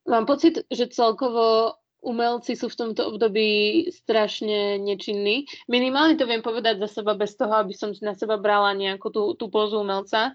Mám 0.08 0.26
pocit, 0.26 0.64
že 0.72 0.90
celkovo 0.90 1.76
umelci 2.00 2.54
sú 2.54 2.70
v 2.70 2.78
tomto 2.78 3.10
období 3.10 3.90
strašne 3.90 4.78
nečinní. 4.78 5.50
Minimálne 5.66 6.14
to 6.14 6.30
viem 6.30 6.42
povedať 6.42 6.78
za 6.78 7.02
seba 7.02 7.18
bez 7.18 7.34
toho, 7.34 7.50
aby 7.58 7.74
som 7.74 7.90
si 7.90 8.06
na 8.06 8.14
seba 8.14 8.38
brala 8.38 8.70
nejakú 8.74 9.10
tú, 9.10 9.34
tú 9.34 9.50
pozu 9.50 9.82
umelca. 9.82 10.34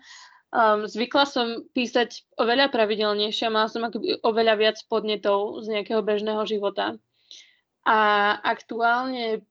Um, 0.53 0.85
zvykla 0.85 1.25
som 1.25 1.65
písať 1.73 2.37
oveľa 2.37 2.69
pravidelnejšie, 2.69 3.49
mala 3.49 3.71
som 3.71 3.81
akoby 3.87 4.21
oveľa 4.21 4.53
viac 4.59 4.77
podnetov 4.85 5.65
z 5.65 5.73
nejakého 5.73 6.03
bežného 6.05 6.45
života. 6.45 6.93
A 7.87 7.97
aktuálne 8.37 9.41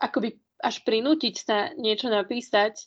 akoby 0.00 0.40
až 0.58 0.82
prinútiť 0.82 1.34
sa 1.36 1.58
niečo 1.76 2.08
napísať, 2.08 2.80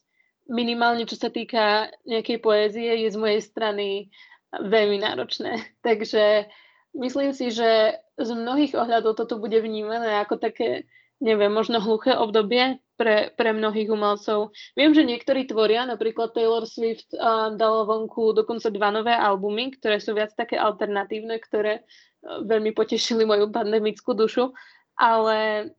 minimálne 0.49 1.05
čo 1.05 1.17
sa 1.17 1.29
týka 1.29 1.89
nejakej 2.07 2.37
poézie, 2.41 3.05
je 3.05 3.09
z 3.13 3.17
mojej 3.17 3.41
strany 3.41 4.09
veľmi 4.53 5.01
náročné. 5.01 5.61
Takže 5.87 6.49
myslím 6.97 7.31
si, 7.35 7.51
že 7.51 7.99
z 8.17 8.29
mnohých 8.31 8.77
ohľadov 8.77 9.17
toto 9.17 9.41
bude 9.41 9.57
vnímané 9.61 10.21
ako 10.21 10.37
také, 10.37 10.85
neviem, 11.21 11.49
možno 11.49 11.81
hluché 11.81 12.13
obdobie 12.13 12.77
pre, 12.97 13.33
pre 13.33 13.49
mnohých 13.53 13.89
umelcov. 13.89 14.53
Viem, 14.77 14.93
že 14.93 15.07
niektorí 15.07 15.49
tvoria, 15.49 15.89
napríklad 15.89 16.37
Taylor 16.37 16.69
Swift 16.69 17.09
uh, 17.17 17.49
dala 17.57 17.85
vonku 17.89 18.37
dokonca 18.37 18.69
dva 18.69 18.93
nové 18.93 19.13
albumy, 19.15 19.73
ktoré 19.73 19.97
sú 19.97 20.13
viac 20.13 20.37
také 20.37 20.53
alternatívne, 20.61 21.41
ktoré 21.41 21.81
uh, 21.81 22.45
veľmi 22.45 22.77
potešili 22.77 23.25
moju 23.25 23.49
pandemickú 23.49 24.13
dušu 24.13 24.53
ale 25.01 25.71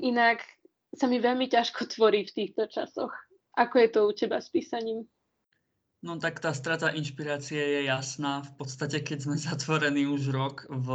inak 0.00 0.40
sa 0.96 1.04
mi 1.04 1.20
veľmi 1.20 1.52
ťažko 1.52 1.84
tvorí 1.92 2.24
v 2.24 2.34
týchto 2.34 2.64
časoch. 2.72 3.12
Ako 3.54 3.78
je 3.78 3.88
to 3.88 4.00
u 4.08 4.12
teba 4.12 4.42
s 4.42 4.50
písaním? 4.50 5.06
No 6.04 6.20
tak 6.20 6.36
tá 6.36 6.52
strata 6.52 6.92
inšpirácie 6.92 7.56
je 7.56 7.80
jasná. 7.88 8.44
V 8.44 8.52
podstate, 8.60 9.00
keď 9.00 9.24
sme 9.24 9.36
zatvorení 9.48 10.04
už 10.04 10.34
rok 10.34 10.68
v 10.68 10.88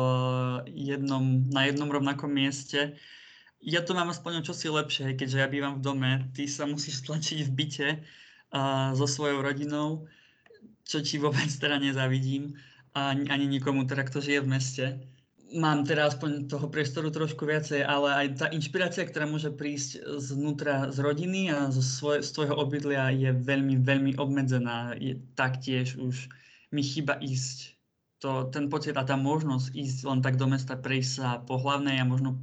jednom, 0.69 1.49
na 1.49 1.65
jednom 1.65 1.89
rovnakom 1.89 2.29
mieste, 2.29 2.99
ja 3.59 3.83
to 3.83 3.91
mám 3.91 4.07
aspoň 4.07 4.45
čosi 4.45 4.71
lepšie, 4.71 5.19
keďže 5.19 5.39
ja 5.39 5.47
bývam 5.51 5.79
v 5.79 5.83
dome, 5.83 6.11
ty 6.31 6.47
sa 6.47 6.63
musíš 6.69 7.01
tlačiť 7.07 7.43
v 7.47 7.51
byte 7.51 7.89
uh, 7.97 8.93
so 8.95 9.07
svojou 9.09 9.41
rodinou, 9.41 10.07
čo 10.85 11.01
ti 11.01 11.17
vôbec 11.17 11.49
teda 11.49 11.81
nezavidím, 11.81 12.55
ani, 12.93 13.29
ani 13.29 13.45
nikomu 13.45 13.85
teda, 13.85 14.03
kto 14.07 14.19
žije 14.21 14.39
v 14.41 14.51
meste 14.51 14.85
mám 15.53 15.85
teda 15.85 16.09
aspoň 16.09 16.45
toho 16.45 16.69
priestoru 16.69 17.09
trošku 17.09 17.45
viacej, 17.45 17.81
ale 17.81 18.09
aj 18.13 18.27
tá 18.37 18.45
inšpirácia, 18.53 19.05
ktorá 19.05 19.25
môže 19.25 19.49
prísť 19.49 20.01
znútra 20.21 20.93
z 20.93 21.01
rodiny 21.01 21.49
a 21.49 21.73
zo 21.73 21.81
svoj, 21.81 22.21
z 22.21 22.29
tvojho 22.33 22.55
obydlia 22.57 23.09
je 23.09 23.33
veľmi, 23.33 23.81
veľmi 23.81 24.11
obmedzená. 24.21 24.93
Je, 25.01 25.17
taktiež 25.33 25.97
už 25.97 26.29
mi 26.69 26.85
chýba 26.85 27.17
ísť 27.17 27.79
to, 28.19 28.51
ten 28.51 28.67
pocit 28.67 28.93
a 28.99 29.07
tá 29.07 29.15
možnosť 29.15 29.73
ísť 29.73 29.97
len 30.05 30.19
tak 30.21 30.35
do 30.35 30.45
mesta, 30.45 30.77
prejsť 30.77 31.11
sa 31.11 31.27
po 31.41 31.57
hlavnej 31.57 31.97
a 31.97 32.05
možno 32.05 32.37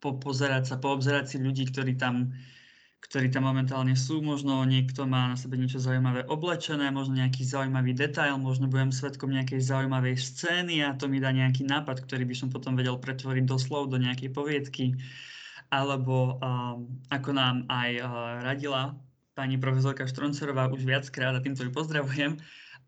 po, 0.00 0.16
pozerať 0.16 0.70
sa, 0.70 0.80
poobzerať 0.80 1.34
si 1.34 1.36
ľudí, 1.42 1.68
ktorí 1.68 1.98
tam 1.98 2.32
ktorí 3.04 3.30
tam 3.30 3.46
momentálne 3.46 3.94
sú. 3.94 4.24
Možno 4.24 4.64
niekto 4.66 5.04
má 5.04 5.30
na 5.30 5.36
sebe 5.38 5.54
niečo 5.54 5.78
zaujímavé 5.78 6.26
oblečené, 6.26 6.90
možno 6.90 7.16
nejaký 7.16 7.46
zaujímavý 7.46 7.92
detail, 7.94 8.40
možno 8.40 8.66
budem 8.66 8.90
svetkom 8.90 9.30
nejakej 9.30 9.62
zaujímavej 9.62 10.16
scény 10.18 10.82
a 10.82 10.96
to 10.96 11.06
mi 11.06 11.22
dá 11.22 11.30
nejaký 11.30 11.62
nápad, 11.68 12.02
ktorý 12.02 12.26
by 12.26 12.34
som 12.34 12.48
potom 12.50 12.74
vedel 12.74 12.98
pretvoriť 12.98 13.44
do 13.46 13.56
slov, 13.60 13.92
do 13.92 14.00
nejakej 14.00 14.32
poviedky. 14.32 14.96
Alebo 15.70 16.38
um, 16.38 16.86
ako 17.10 17.30
nám 17.34 17.66
aj 17.66 17.90
uh, 17.98 18.06
radila 18.42 18.94
pani 19.36 19.60
profesorka 19.60 20.08
Štroncerová 20.08 20.72
už 20.72 20.86
viackrát, 20.86 21.34
a 21.36 21.42
týmto 21.42 21.66
ju 21.66 21.70
pozdravujem, 21.74 22.38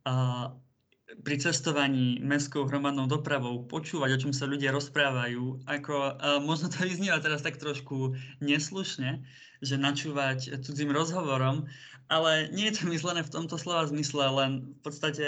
uh, 0.06 0.54
pri 1.08 1.40
cestovaní 1.40 2.20
mestskou 2.20 2.68
hromadnou 2.68 3.08
dopravou 3.08 3.64
počúvať, 3.64 4.10
o 4.12 4.20
čom 4.28 4.32
sa 4.36 4.44
ľudia 4.44 4.76
rozprávajú, 4.76 5.64
ako 5.64 6.20
možno 6.44 6.68
to 6.68 6.84
vyznieva 6.84 7.16
teraz 7.24 7.40
tak 7.40 7.56
trošku 7.56 8.12
neslušne, 8.44 9.24
že 9.64 9.80
načúvať 9.80 10.60
cudzím 10.60 10.92
rozhovorom, 10.92 11.64
ale 12.12 12.52
nie 12.52 12.68
je 12.68 12.80
to 12.80 12.92
myslené 12.92 13.24
v 13.24 13.32
tomto 13.32 13.56
slova 13.56 13.88
zmysle, 13.88 14.20
len 14.20 14.50
v 14.76 14.80
podstate 14.84 15.26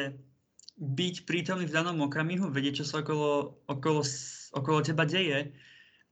byť 0.80 1.14
prítomný 1.24 1.64
v 1.64 1.76
danom 1.76 1.96
okamihu, 2.04 2.52
vedieť, 2.52 2.84
čo 2.84 2.88
sa 2.88 2.96
okolo, 3.00 3.60
okolo, 3.68 4.00
okolo 4.56 4.78
teba 4.84 5.04
deje 5.08 5.52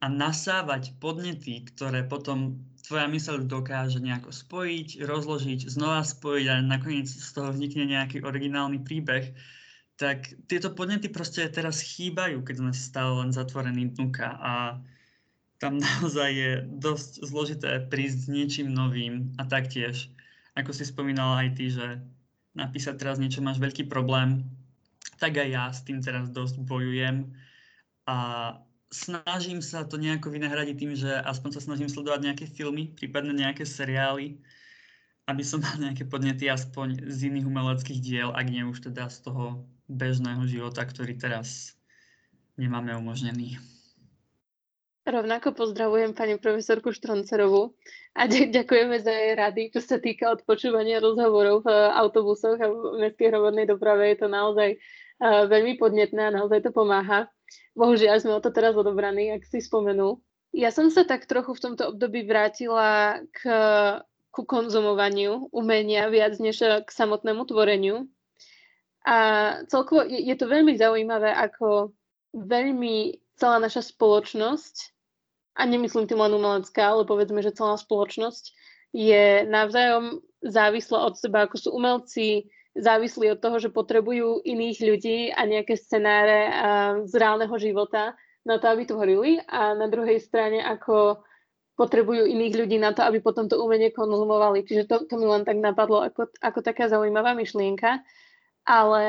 a 0.00 0.07
nasávať 0.09 0.96
podnety, 1.00 1.64
ktoré 1.72 2.04
potom 2.04 2.64
tvoja 2.88 3.04
myseľ 3.04 3.44
dokáže 3.44 4.00
nejako 4.00 4.33
spojiť, 4.33 5.04
rozložiť, 5.04 5.68
znova 5.68 6.00
spojiť 6.04 6.46
a 6.48 6.64
nakoniec 6.64 7.09
z 7.09 7.28
toho 7.37 7.52
vznikne 7.52 7.85
nejaký 7.85 8.24
originálny 8.24 8.81
príbeh, 8.81 9.37
tak 9.99 10.31
tieto 10.47 10.71
podnety 10.71 11.11
proste 11.11 11.43
teraz 11.51 11.83
chýbajú, 11.83 12.47
keď 12.47 12.55
sme 12.63 12.71
stále 12.71 13.19
len 13.19 13.35
zatvorení 13.35 13.91
dnuka 13.91 14.31
a 14.39 14.53
tam 15.59 15.77
naozaj 15.85 16.31
je 16.31 16.53
dosť 16.79 17.13
zložité 17.27 17.71
prísť 17.91 18.19
s 18.25 18.27
niečím 18.31 18.71
novým 18.71 19.35
a 19.37 19.45
taktiež, 19.45 20.09
ako 20.55 20.71
si 20.71 20.87
spomínala 20.87 21.43
aj 21.45 21.49
ty, 21.59 21.67
že 21.75 21.99
napísať 22.55 22.95
teraz 22.95 23.19
niečo 23.19 23.43
máš 23.43 23.59
veľký 23.59 23.91
problém, 23.91 24.47
tak 25.19 25.35
aj 25.35 25.49
ja 25.51 25.65
s 25.75 25.83
tým 25.83 25.99
teraz 25.99 26.31
dosť 26.31 26.63
bojujem 26.63 27.35
a 28.07 28.17
snažím 28.95 29.59
sa 29.59 29.83
to 29.83 29.99
nejako 29.99 30.31
vynahradiť 30.31 30.77
tým, 30.79 30.93
že 30.95 31.11
aspoň 31.11 31.59
sa 31.59 31.61
snažím 31.61 31.91
sledovať 31.91 32.23
nejaké 32.23 32.45
filmy, 32.47 32.95
prípadne 32.95 33.35
nejaké 33.35 33.67
seriály, 33.67 34.39
aby 35.27 35.43
som 35.43 35.59
mal 35.61 35.77
nejaké 35.77 36.07
podnety 36.07 36.47
aspoň 36.49 37.03
z 37.05 37.35
iných 37.35 37.51
umeleckých 37.51 38.01
diel, 38.01 38.31
ak 38.31 38.47
nie 38.47 38.65
už 38.65 38.89
teda 38.89 39.11
z 39.11 39.29
toho 39.29 39.69
bežného 39.88 40.44
života, 40.44 40.85
ktorý 40.85 41.16
teraz 41.16 41.74
nemáme 42.61 42.92
umožnený. 42.94 43.57
Rovnako 45.09 45.57
pozdravujem 45.57 46.12
pani 46.12 46.37
profesorku 46.37 46.92
Štroncerovú 46.92 47.72
a 48.12 48.29
ďakujeme 48.29 49.01
za 49.01 49.09
jej 49.09 49.33
rady, 49.33 49.72
čo 49.72 49.81
sa 49.81 49.96
týka 49.96 50.29
odpočúvania 50.37 51.01
rozhovorov 51.01 51.64
v 51.64 51.72
autobusoch 51.96 52.61
a 52.61 52.68
v 52.68 53.01
mestskej 53.01 53.33
hromadnej 53.33 53.64
doprave. 53.64 54.12
Je 54.12 54.18
to 54.20 54.29
naozaj 54.29 54.77
uh, 54.77 55.48
veľmi 55.48 55.81
podnetné 55.81 56.29
a 56.29 56.37
naozaj 56.37 56.61
to 56.61 56.77
pomáha. 56.77 57.24
Bohužiaľ 57.72 58.20
sme 58.20 58.37
o 58.37 58.44
to 58.44 58.53
teraz 58.53 58.77
odobraní, 58.77 59.33
ak 59.33 59.48
si 59.48 59.64
spomenul. 59.64 60.20
Ja 60.53 60.68
som 60.68 60.92
sa 60.92 61.09
tak 61.09 61.24
trochu 61.24 61.57
v 61.57 61.62
tomto 61.72 61.88
období 61.88 62.29
vrátila 62.29 63.24
k, 63.33 63.40
ku 64.29 64.44
konzumovaniu 64.44 65.48
umenia 65.57 66.12
viac 66.12 66.37
než 66.37 66.85
k 66.85 66.88
samotnému 66.88 67.48
tvoreniu. 67.48 68.12
A 69.07 69.17
celkovo 69.71 70.03
je, 70.07 70.19
je 70.23 70.35
to 70.35 70.51
veľmi 70.51 70.75
zaujímavé, 70.75 71.31
ako 71.35 71.95
veľmi 72.35 73.19
celá 73.39 73.63
naša 73.63 73.87
spoločnosť 73.95 74.75
a 75.59 75.63
nemyslím 75.67 76.07
tým 76.07 76.23
len 76.23 76.35
umelecká, 76.35 76.95
ale 76.95 77.07
povedzme, 77.07 77.43
že 77.43 77.55
celá 77.55 77.79
spoločnosť 77.79 78.55
je 78.95 79.47
navzájom 79.47 80.23
závislá 80.43 81.07
od 81.07 81.15
seba, 81.19 81.47
ako 81.47 81.57
sú 81.59 81.69
umelci 81.75 82.49
závislí 82.79 83.35
od 83.35 83.43
toho, 83.43 83.59
že 83.59 83.75
potrebujú 83.75 84.45
iných 84.47 84.79
ľudí 84.79 85.19
a 85.35 85.43
nejaké 85.45 85.75
scenáre 85.75 86.47
z 87.05 87.13
reálneho 87.19 87.53
života 87.59 88.15
na 88.47 88.63
to, 88.63 88.71
aby 88.71 88.87
tvorili 88.87 89.43
a 89.51 89.75
na 89.75 89.91
druhej 89.91 90.23
strane 90.23 90.63
ako 90.63 91.21
potrebujú 91.75 92.27
iných 92.27 92.55
ľudí 92.55 92.79
na 92.79 92.91
to, 92.95 93.07
aby 93.07 93.23
potom 93.23 93.47
to 93.47 93.59
umenie 93.59 93.95
konzumovali. 93.95 94.67
Čiže 94.67 94.91
to, 94.91 94.97
to 95.07 95.15
mi 95.19 95.27
len 95.27 95.47
tak 95.47 95.59
napadlo 95.59 96.03
ako, 96.07 96.31
ako 96.43 96.59
taká 96.63 96.91
zaujímavá 96.91 97.35
myšlienka. 97.39 98.03
Ale 98.68 99.04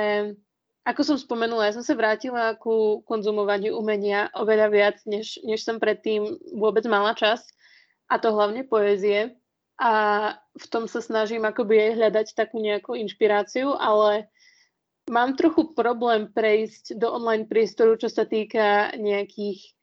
ako 0.88 1.02
som 1.04 1.18
spomenula, 1.20 1.68
ja 1.68 1.76
som 1.76 1.84
sa 1.84 1.94
vrátila 1.94 2.56
ku 2.56 3.04
konzumovaniu 3.04 3.76
umenia 3.76 4.32
oveľa 4.32 4.68
viac, 4.72 4.98
než, 5.04 5.38
než 5.44 5.68
som 5.68 5.78
predtým 5.78 6.40
vôbec 6.56 6.88
mala 6.88 7.12
čas. 7.12 7.44
A 8.08 8.18
to 8.18 8.32
hlavne 8.32 8.64
poézie. 8.64 9.36
A 9.76 9.92
v 10.56 10.66
tom 10.72 10.88
sa 10.88 11.04
snažím 11.04 11.44
akoby 11.44 11.78
aj 11.78 11.92
hľadať 12.00 12.28
takú 12.34 12.64
nejakú 12.64 12.96
inšpiráciu, 12.96 13.76
ale 13.76 14.32
mám 15.12 15.36
trochu 15.36 15.76
problém 15.76 16.32
prejsť 16.32 16.96
do 16.96 17.12
online 17.12 17.46
priestoru, 17.46 18.00
čo 18.00 18.08
sa 18.08 18.24
týka 18.24 18.96
nejakých 18.96 19.76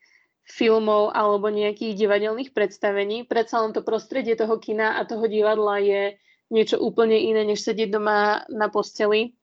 filmov 0.42 1.12
alebo 1.12 1.52
nejakých 1.52 2.00
divadelných 2.00 2.50
predstavení. 2.50 3.28
Predsa 3.28 3.62
len 3.62 3.76
to 3.76 3.84
prostredie 3.84 4.34
toho 4.34 4.56
kina 4.58 4.96
a 4.96 5.06
toho 5.06 5.28
divadla 5.28 5.78
je 5.84 6.02
niečo 6.50 6.82
úplne 6.82 7.14
iné, 7.14 7.46
než 7.46 7.62
sedieť 7.62 7.94
doma 7.94 8.42
na 8.50 8.72
posteli 8.72 9.36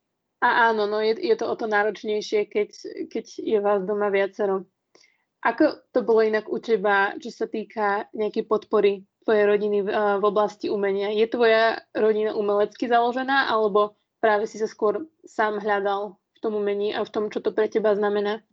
a 0.43 0.75
áno, 0.75 0.91
no 0.91 0.99
je, 0.99 1.15
je 1.15 1.35
to 1.39 1.47
o 1.47 1.55
to 1.55 1.71
náročnejšie, 1.71 2.51
keď, 2.51 2.69
keď 3.07 3.25
je 3.39 3.57
vás 3.63 3.79
doma 3.87 4.11
viacero. 4.11 4.67
Ako 5.39 5.87
to 5.95 6.03
bolo 6.03 6.19
inak 6.19 6.51
u 6.51 6.59
teba, 6.59 7.15
čo 7.15 7.31
sa 7.31 7.47
týka 7.47 8.11
nejakej 8.11 8.43
podpory 8.43 9.07
tvojej 9.23 9.47
rodiny 9.47 9.87
v, 9.87 9.89
eh, 9.91 10.19
v 10.19 10.23
oblasti 10.27 10.67
umenia? 10.67 11.15
Je 11.15 11.23
tvoja 11.31 11.79
rodina 11.95 12.35
umelecky 12.35 12.91
založená, 12.91 13.47
alebo 13.47 13.95
práve 14.19 14.43
si 14.51 14.59
sa 14.59 14.67
skôr 14.67 15.07
sám 15.23 15.63
hľadal 15.63 16.19
v 16.19 16.39
tom 16.43 16.59
umení 16.59 16.91
a 16.91 17.07
v 17.07 17.11
tom, 17.11 17.31
čo 17.31 17.39
to 17.39 17.55
pre 17.55 17.71
teba 17.71 17.95
znamená? 17.95 18.43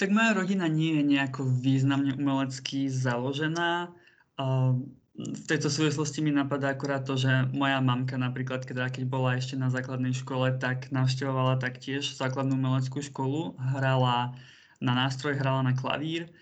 Tak 0.00 0.08
moja 0.08 0.32
rodina 0.32 0.72
nie 0.72 0.96
je 0.96 1.02
nejako 1.04 1.44
významne 1.44 2.16
umelecky 2.16 2.88
založená. 2.88 3.92
Uh, 4.40 4.80
v 5.12 5.44
tejto 5.44 5.68
súvislosti 5.68 6.24
mi 6.24 6.32
napadá 6.32 6.72
akurát 6.72 7.04
to, 7.04 7.20
že 7.20 7.28
moja 7.52 7.84
mamka 7.84 8.16
napríklad, 8.16 8.64
keď, 8.64 8.88
keď 8.88 9.04
bola 9.04 9.36
ešte 9.36 9.60
na 9.60 9.68
základnej 9.68 10.16
škole, 10.16 10.56
tak 10.56 10.88
navštevovala 10.88 11.60
taktiež 11.60 12.16
základnú 12.16 12.56
umeleckú 12.56 13.04
školu, 13.04 13.52
hrala 13.60 14.32
na 14.80 14.92
nástroj, 14.96 15.36
hrala 15.36 15.60
na 15.60 15.76
klavír, 15.76 16.32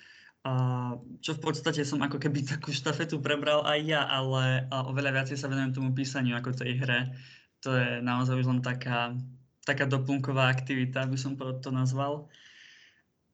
čo 1.21 1.35
v 1.35 1.43
podstate 1.43 1.83
som 1.83 1.99
ako 2.01 2.23
keby 2.23 2.47
takú 2.47 2.71
štafetu 2.71 3.19
prebral 3.19 3.67
aj 3.67 3.81
ja, 3.85 4.07
ale 4.07 4.71
oveľa 4.71 5.19
viacej 5.19 5.37
sa 5.37 5.51
venujem 5.51 5.75
tomu 5.75 5.91
písaniu 5.91 6.39
ako 6.39 6.55
tej 6.55 6.79
hre. 6.79 7.01
To 7.67 7.75
je 7.77 8.01
naozaj 8.01 8.39
už 8.41 8.47
len 8.49 8.63
taká, 8.63 9.19
taká 9.67 9.85
doplnková 9.85 10.49
aktivita, 10.49 11.05
by 11.11 11.19
som 11.19 11.35
to 11.37 11.71
nazval. 11.75 12.31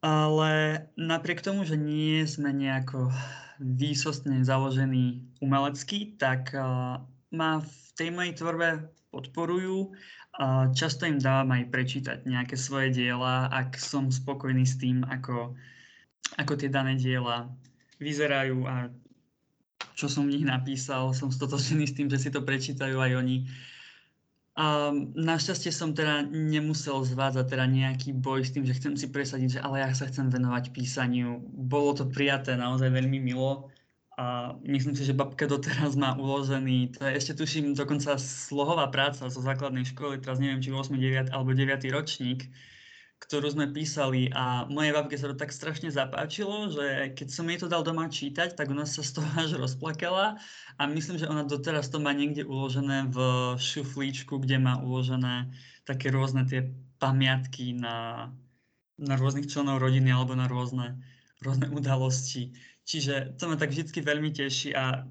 Ale 0.00 0.82
napriek 0.96 1.44
tomu, 1.44 1.62
že 1.62 1.78
nie 1.78 2.24
sme 2.26 2.50
nejako 2.50 3.12
výsostne 3.60 4.44
založený 4.44 5.20
umelecký, 5.40 6.18
tak 6.20 6.52
ma 7.32 7.60
v 7.60 7.72
tej 7.96 8.08
mojej 8.12 8.32
tvorbe 8.36 8.68
podporujú. 9.10 9.96
Často 10.76 11.08
im 11.08 11.16
dávam 11.16 11.56
aj 11.56 11.72
prečítať 11.72 12.18
nejaké 12.28 12.60
svoje 12.60 12.92
diela, 12.92 13.48
ak 13.48 13.80
som 13.80 14.12
spokojný 14.12 14.68
s 14.68 14.76
tým, 14.76 15.00
ako, 15.08 15.56
ako 16.36 16.52
tie 16.60 16.68
dané 16.68 17.00
diela 17.00 17.48
vyzerajú 17.96 18.68
a 18.68 18.92
čo 19.96 20.12
som 20.12 20.28
v 20.28 20.36
nich 20.36 20.44
napísal. 20.44 21.16
Som 21.16 21.32
stotočený 21.32 21.88
s 21.88 21.96
tým, 21.96 22.12
že 22.12 22.20
si 22.20 22.28
to 22.28 22.44
prečítajú 22.44 23.00
aj 23.00 23.16
oni. 23.16 23.48
Našťastie 24.56 25.68
som 25.68 25.92
teda 25.92 26.24
nemusel 26.24 27.04
zvádzať 27.04 27.44
teda 27.44 27.68
nejaký 27.68 28.16
boj 28.16 28.40
s 28.40 28.56
tým, 28.56 28.64
že 28.64 28.72
chcem 28.80 28.96
si 28.96 29.12
presadiť, 29.12 29.60
že 29.60 29.60
ale 29.60 29.84
ja 29.84 29.92
sa 29.92 30.08
chcem 30.08 30.32
venovať 30.32 30.72
písaniu. 30.72 31.44
Bolo 31.52 31.92
to 31.92 32.08
prijaté 32.08 32.56
naozaj 32.56 32.88
veľmi 32.88 33.20
milo 33.20 33.68
a 34.16 34.56
myslím 34.64 34.96
si, 34.96 35.04
že 35.04 35.12
babka 35.12 35.44
doteraz 35.44 35.92
má 35.92 36.16
uložený, 36.16 36.96
to 36.96 37.04
je 37.04 37.20
ešte 37.20 37.36
tuším 37.36 37.76
dokonca 37.76 38.16
slohová 38.16 38.88
práca 38.88 39.28
zo 39.28 39.40
základnej 39.44 39.84
školy, 39.92 40.24
teraz 40.24 40.40
neviem, 40.40 40.64
či 40.64 40.72
8, 40.72 40.88
9 40.96 41.36
alebo 41.36 41.52
9 41.52 41.84
ročník, 41.92 42.48
ktorú 43.16 43.48
sme 43.48 43.72
písali 43.72 44.28
a 44.28 44.68
mojej 44.68 44.92
babke 44.92 45.16
sa 45.16 45.32
to 45.32 45.36
tak 45.40 45.48
strašne 45.48 45.88
zapáčilo, 45.88 46.68
že 46.68 47.16
keď 47.16 47.28
som 47.32 47.48
jej 47.48 47.56
to 47.56 47.66
dal 47.66 47.80
doma 47.80 48.12
čítať, 48.12 48.52
tak 48.52 48.68
ona 48.68 48.84
sa 48.84 49.00
z 49.00 49.16
toho 49.16 49.28
až 49.40 49.56
rozplakala 49.56 50.36
a 50.76 50.82
myslím, 50.84 51.16
že 51.16 51.30
ona 51.30 51.48
doteraz 51.48 51.88
to 51.88 51.96
má 51.96 52.12
niekde 52.12 52.44
uložené 52.44 53.08
v 53.08 53.18
šuflíčku, 53.56 54.36
kde 54.36 54.60
má 54.60 54.78
uložené 54.84 55.48
také 55.88 56.12
rôzne 56.12 56.44
tie 56.44 56.68
pamiatky 57.00 57.72
na, 57.72 58.28
na 59.00 59.14
rôznych 59.16 59.48
členov 59.48 59.80
rodiny 59.80 60.12
alebo 60.12 60.36
na 60.36 60.44
rôzne, 60.44 61.00
rôzne 61.40 61.72
udalosti. 61.72 62.52
Čiže 62.84 63.40
to 63.40 63.48
ma 63.48 63.56
tak 63.56 63.72
vždy 63.72 63.96
veľmi 63.96 64.30
teší 64.30 64.76
a 64.76 65.08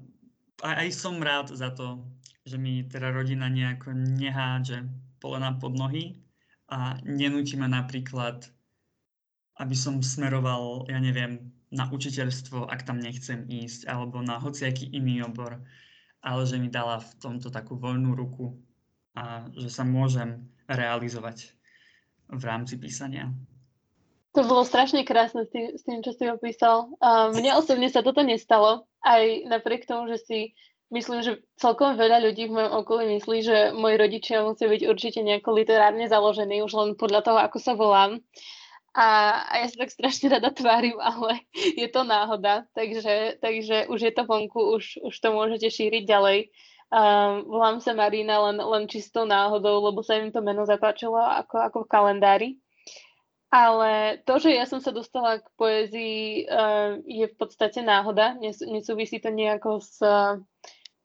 aj, 0.62 0.74
aj 0.86 0.88
som 0.94 1.18
rád 1.18 1.50
za 1.52 1.74
to, 1.74 2.06
že 2.46 2.54
mi 2.54 2.86
teda 2.86 3.10
rodina 3.10 3.50
nejako 3.50 3.92
nehádže 3.92 4.86
polena 5.18 5.58
pod 5.58 5.74
nohy, 5.74 6.22
a 6.66 6.98
nenúti 7.06 7.54
ma 7.54 7.70
napríklad, 7.70 8.50
aby 9.62 9.76
som 9.78 10.02
smeroval, 10.02 10.84
ja 10.90 10.98
neviem, 10.98 11.54
na 11.70 11.90
učiteľstvo, 11.90 12.70
ak 12.70 12.86
tam 12.86 13.02
nechcem 13.02 13.46
ísť, 13.46 13.90
alebo 13.90 14.22
na 14.22 14.38
hociaký 14.38 14.90
iný 14.90 15.22
obor, 15.26 15.58
ale 16.22 16.42
že 16.46 16.58
mi 16.58 16.70
dala 16.70 17.02
v 17.02 17.10
tomto 17.22 17.50
takú 17.50 17.78
voľnú 17.78 18.14
ruku 18.14 18.54
a 19.14 19.46
že 19.54 19.70
sa 19.70 19.82
môžem 19.86 20.46
realizovať 20.66 21.54
v 22.30 22.42
rámci 22.42 22.74
písania. 22.78 23.30
To 24.34 24.44
bolo 24.44 24.68
strašne 24.68 25.00
krásne 25.06 25.48
s 25.48 25.50
tým, 25.50 25.72
s 25.72 25.82
tým 25.86 26.04
čo 26.04 26.12
si 26.12 26.28
opísal. 26.28 26.92
Uh, 27.00 27.32
mne 27.32 27.56
osobne 27.56 27.88
sa 27.88 28.04
toto 28.04 28.20
nestalo, 28.20 28.84
aj 29.00 29.48
napriek 29.48 29.88
tomu, 29.88 30.12
že 30.12 30.18
si 30.20 30.38
myslím, 30.90 31.22
že 31.22 31.42
celkom 31.58 31.98
veľa 31.98 32.22
ľudí 32.22 32.46
v 32.46 32.54
mojom 32.54 32.72
okolí 32.84 33.04
myslí, 33.18 33.38
že 33.42 33.56
moji 33.74 33.96
rodičia 33.98 34.46
musia 34.46 34.70
byť 34.70 34.82
určite 34.86 35.20
nejako 35.22 35.50
literárne 35.56 36.06
založení, 36.06 36.62
už 36.62 36.72
len 36.74 36.90
podľa 36.94 37.20
toho, 37.26 37.38
ako 37.42 37.58
sa 37.58 37.72
volám. 37.74 38.22
A, 38.96 39.44
a 39.44 39.54
ja 39.60 39.66
sa 39.68 39.84
tak 39.84 39.92
strašne 39.92 40.32
rada 40.32 40.48
tvárim, 40.48 40.96
ale 40.96 41.44
je 41.80 41.88
to 41.92 42.02
náhoda, 42.06 42.64
takže, 42.72 43.36
takže 43.44 43.92
už 43.92 43.98
je 44.00 44.12
to 44.12 44.22
vonku, 44.24 44.76
už, 44.76 45.04
už 45.04 45.14
to 45.14 45.28
môžete 45.32 45.68
šíriť 45.68 46.04
ďalej. 46.08 46.48
Um, 46.86 47.50
volám 47.50 47.82
sa 47.82 47.98
Marina 47.98 48.38
len, 48.46 48.62
len 48.62 48.86
čistou 48.86 49.26
náhodou, 49.26 49.82
lebo 49.90 50.06
sa 50.06 50.22
im 50.22 50.30
to 50.30 50.38
meno 50.38 50.62
zapáčilo 50.62 51.18
ako, 51.18 51.58
ako 51.58 51.76
v 51.82 51.90
kalendári. 51.90 52.48
Ale 53.46 54.20
to, 54.26 54.42
že 54.42 54.50
ja 54.52 54.66
som 54.66 54.82
sa 54.82 54.90
dostala 54.90 55.38
k 55.38 55.46
poézii, 55.54 56.50
uh, 56.50 56.98
je 57.06 57.26
v 57.30 57.36
podstate 57.38 57.80
náhoda. 57.80 58.34
Nes, 58.42 58.58
nesúvisí 58.58 59.22
to 59.22 59.30
nejako 59.30 59.78
s, 59.78 60.02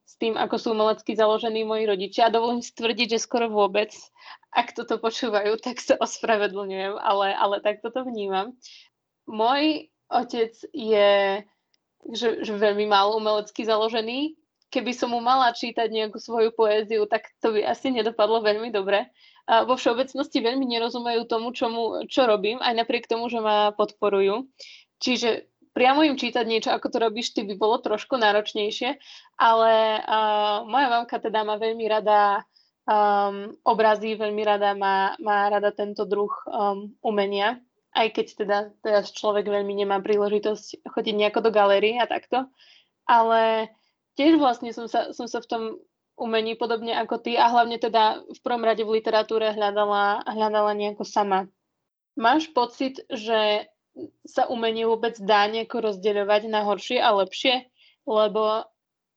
s 0.03 0.13
tým, 0.17 0.35
ako 0.35 0.55
sú 0.57 0.67
umelecky 0.73 1.13
založení 1.13 1.61
moji 1.61 1.85
rodičia. 1.85 2.27
A 2.27 2.33
dovolím 2.33 2.65
si 2.65 2.73
tvrdiť, 2.73 3.17
že 3.17 3.23
skoro 3.23 3.47
vôbec. 3.47 3.93
Ak 4.51 4.73
toto 4.73 4.97
počúvajú, 4.97 5.61
tak 5.61 5.79
sa 5.79 5.95
ospravedlňujem, 6.01 6.97
ale, 6.97 7.31
ale 7.37 7.61
tak 7.63 7.79
toto 7.79 8.03
vnímam. 8.03 8.57
Môj 9.29 9.93
otec 10.11 10.51
je 10.75 11.45
že, 12.09 12.41
že 12.41 12.53
veľmi 12.57 12.89
málo 12.89 13.21
umelecky 13.21 13.61
založený. 13.61 14.33
Keby 14.71 14.95
som 14.95 15.11
mu 15.11 15.19
mala 15.19 15.51
čítať 15.51 15.91
nejakú 15.91 16.17
svoju 16.17 16.55
poéziu, 16.55 17.03
tak 17.05 17.27
to 17.43 17.53
by 17.53 17.67
asi 17.67 17.91
nedopadlo 17.91 18.39
veľmi 18.41 18.71
dobre. 18.71 19.05
Vo 19.47 19.73
všeobecnosti 19.75 20.37
veľmi 20.41 20.65
nerozumejú 20.67 21.25
tomu, 21.25 21.53
čomu, 21.55 22.05
čo 22.07 22.29
robím, 22.29 22.61
aj 22.61 22.73
napriek 22.77 23.09
tomu, 23.09 23.27
že 23.27 23.41
ma 23.41 23.73
podporujú. 23.73 24.47
Čiže 25.01 25.49
priamo 25.73 26.05
im 26.05 26.19
čítať 26.19 26.45
niečo, 26.45 26.69
ako 26.71 26.87
to 26.91 26.97
robíš 27.01 27.33
ty, 27.33 27.47
by 27.47 27.57
bolo 27.57 27.81
trošku 27.81 28.19
náročnejšie, 28.19 29.01
ale 29.39 29.73
uh, 30.03 30.67
moja 30.67 30.87
mamka 30.93 31.17
teda 31.17 31.41
má 31.41 31.57
veľmi 31.57 31.85
rada 31.89 32.45
um, 32.85 33.55
obrazy, 33.65 34.13
veľmi 34.19 34.43
rada 34.45 34.77
má, 34.77 35.17
má 35.17 35.49
rada 35.49 35.73
tento 35.73 36.05
druh 36.05 36.31
um, 36.45 36.93
umenia 37.01 37.57
aj 37.91 38.07
keď 38.15 38.27
teda 38.43 38.57
teraz 38.79 39.11
človek 39.11 39.47
veľmi 39.47 39.75
nemá 39.75 39.99
príležitosť 39.99 40.87
chodiť 40.87 41.15
nejako 41.15 41.39
do 41.43 41.51
galérie 41.51 41.99
a 41.99 42.07
takto. 42.07 42.47
Ale 43.03 43.67
tiež 44.15 44.39
vlastne 44.39 44.71
som 44.71 44.87
sa, 44.87 45.11
som 45.11 45.27
sa 45.27 45.43
v 45.43 45.49
tom 45.49 45.63
umení 46.21 46.53
podobne 46.53 46.93
ako 46.93 47.17
ty 47.17 47.33
a 47.33 47.49
hlavne 47.49 47.81
teda 47.81 48.21
v 48.21 48.39
prvom 48.45 48.61
rade 48.61 48.85
v 48.85 49.01
literatúre 49.01 49.57
hľadala, 49.57 50.21
hľadala 50.29 50.77
nejako 50.77 51.01
sama. 51.01 51.49
Máš 52.13 52.53
pocit, 52.53 53.01
že 53.09 53.65
sa 54.23 54.45
umenie 54.47 54.85
vôbec 54.85 55.17
dá 55.17 55.49
nejako 55.49 55.91
rozdeľovať 55.91 56.41
na 56.47 56.61
horšie 56.61 57.01
a 57.01 57.09
lepšie? 57.17 57.65
Lebo 58.05 58.69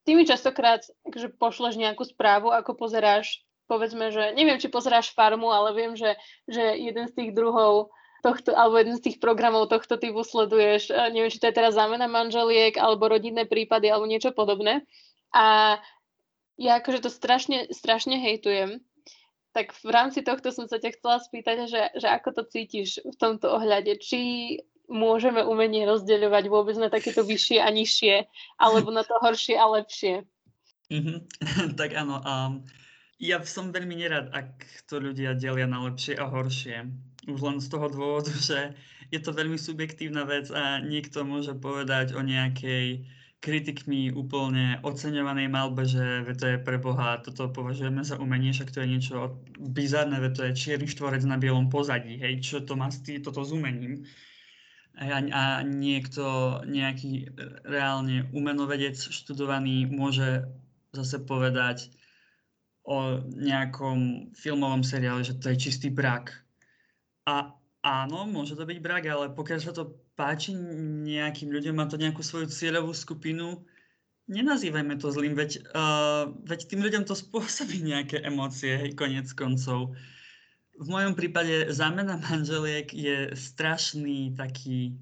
ty 0.09 0.17
mi 0.17 0.25
častokrát 0.25 0.83
akože 1.05 1.37
pošleš 1.37 1.77
nejakú 1.77 2.09
správu, 2.09 2.51
ako 2.51 2.73
pozeráš, 2.75 3.45
povedzme, 3.69 4.09
že 4.09 4.33
neviem, 4.33 4.57
či 4.57 4.73
pozeráš 4.73 5.13
farmu, 5.13 5.53
ale 5.53 5.77
viem, 5.77 5.93
že, 5.95 6.17
že 6.49 6.75
jeden 6.81 7.07
z 7.09 7.13
tých 7.13 7.31
druhov 7.37 7.93
tohto, 8.25 8.57
alebo 8.57 8.81
jeden 8.81 8.97
z 8.97 9.13
tých 9.13 9.17
programov 9.21 9.69
tohto 9.69 10.01
typu 10.01 10.25
sleduješ, 10.25 10.89
neviem, 11.13 11.29
či 11.29 11.37
to 11.37 11.53
je 11.53 11.57
teraz 11.61 11.77
zámena 11.77 12.09
manželiek, 12.09 12.73
alebo 12.81 13.13
rodinné 13.13 13.45
prípady, 13.45 13.93
alebo 13.93 14.09
niečo 14.09 14.33
podobné. 14.33 14.89
A 15.37 15.77
ja 16.59 16.79
akože 16.79 17.07
to 17.07 17.11
strašne, 17.11 17.71
strašne 17.75 18.19
hejtujem. 18.19 18.83
Tak 19.55 19.71
v 19.71 19.91
rámci 19.91 20.27
tohto 20.27 20.51
som 20.51 20.67
sa 20.67 20.83
ťa 20.83 20.99
chcela 20.99 21.23
spýtať, 21.23 21.57
že, 21.71 21.83
že 21.95 22.09
ako 22.11 22.29
to 22.35 22.43
cítiš 22.51 22.99
v 23.07 23.15
tomto 23.15 23.55
ohľade. 23.55 24.03
Či 24.03 24.19
môžeme 24.91 25.47
umenie 25.47 25.87
rozdeľovať 25.87 26.45
vôbec 26.51 26.77
na 26.77 26.91
takéto 26.91 27.23
vyššie 27.23 27.63
a 27.63 27.69
nižšie, 27.71 28.15
alebo 28.59 28.91
na 28.91 29.07
to 29.07 29.15
horšie 29.23 29.55
a 29.55 29.67
lepšie. 29.71 30.27
Mm-hmm. 30.91 31.19
tak 31.81 31.95
áno, 31.95 32.21
um, 32.21 32.67
ja 33.23 33.41
som 33.47 33.73
veľmi 33.73 33.95
nerad, 33.95 34.29
ak 34.35 34.59
to 34.91 35.01
ľudia 35.01 35.39
delia 35.39 35.71
na 35.71 35.87
lepšie 35.87 36.19
a 36.19 36.29
horšie. 36.29 36.91
Už 37.31 37.41
len 37.41 37.57
z 37.63 37.69
toho 37.71 37.89
dôvodu, 37.89 38.35
že 38.51 38.75
je 39.09 39.21
to 39.23 39.31
veľmi 39.31 39.57
subjektívna 39.57 40.27
vec 40.27 40.51
a 40.51 40.83
niekto 40.83 41.23
môže 41.23 41.55
povedať 41.57 42.13
o 42.19 42.21
nejakej 42.21 43.07
kritikmi 43.45 44.09
úplne 44.17 44.81
oceňovanej 44.81 45.53
malbe, 45.53 45.85
že 45.85 46.25
to 46.41 46.45
je 46.49 46.57
pre 46.57 46.81
Boha, 46.81 47.21
toto 47.21 47.53
považujeme 47.53 48.01
za 48.01 48.17
umenie, 48.17 48.57
však 48.57 48.73
to 48.73 48.81
je 48.81 48.89
niečo 48.89 49.37
bizarné, 49.61 50.17
to 50.33 50.49
je 50.49 50.57
čierny 50.57 50.89
štvorec 50.89 51.21
na 51.29 51.37
bielom 51.37 51.69
pozadí, 51.69 52.17
hej, 52.17 52.41
čo 52.41 52.65
to 52.65 52.73
má 52.73 52.89
s 52.89 53.05
tý, 53.05 53.21
toto 53.21 53.45
s 53.45 53.53
umením 53.53 54.09
a, 54.95 55.19
a 55.19 55.43
niekto, 55.67 56.23
nejaký 56.63 57.35
reálne 57.67 58.31
umenovedec 58.31 58.95
študovaný 58.95 59.91
môže 59.91 60.47
zase 60.95 61.19
povedať 61.27 61.91
o 62.87 63.19
nejakom 63.27 64.31
filmovom 64.39 64.87
seriále, 64.87 65.27
že 65.27 65.35
to 65.41 65.51
je 65.51 65.59
čistý 65.59 65.89
brak. 65.91 66.31
A 67.27 67.51
áno, 67.83 68.29
môže 68.29 68.55
to 68.55 68.69
byť 68.69 68.79
brak, 68.79 69.05
ale 69.11 69.35
pokiaľ 69.35 69.59
sa 69.59 69.73
to 69.75 70.04
páči 70.15 70.55
nejakým 70.55 71.51
ľuďom, 71.51 71.75
má 71.75 71.87
to 71.91 71.99
nejakú 71.99 72.23
svoju 72.23 72.51
cieľovú 72.51 72.95
skupinu, 72.95 73.63
nenazývajme 74.31 74.97
to 74.97 75.13
zlým, 75.13 75.37
veď, 75.37 75.61
uh, 75.75 76.33
veď 76.49 76.61
tým 76.71 76.81
ľuďom 76.81 77.05
to 77.05 77.15
spôsobí 77.19 77.85
nejaké 77.85 78.23
emócie, 78.25 78.79
hej, 78.79 78.97
konec 78.97 79.29
koncov. 79.37 79.93
V 80.75 80.87
mojom 80.91 81.15
prípade 81.15 81.71
zámena 81.71 82.19
manželiek 82.19 82.89
je 82.91 83.31
strašný 83.37 84.35
taký... 84.35 84.99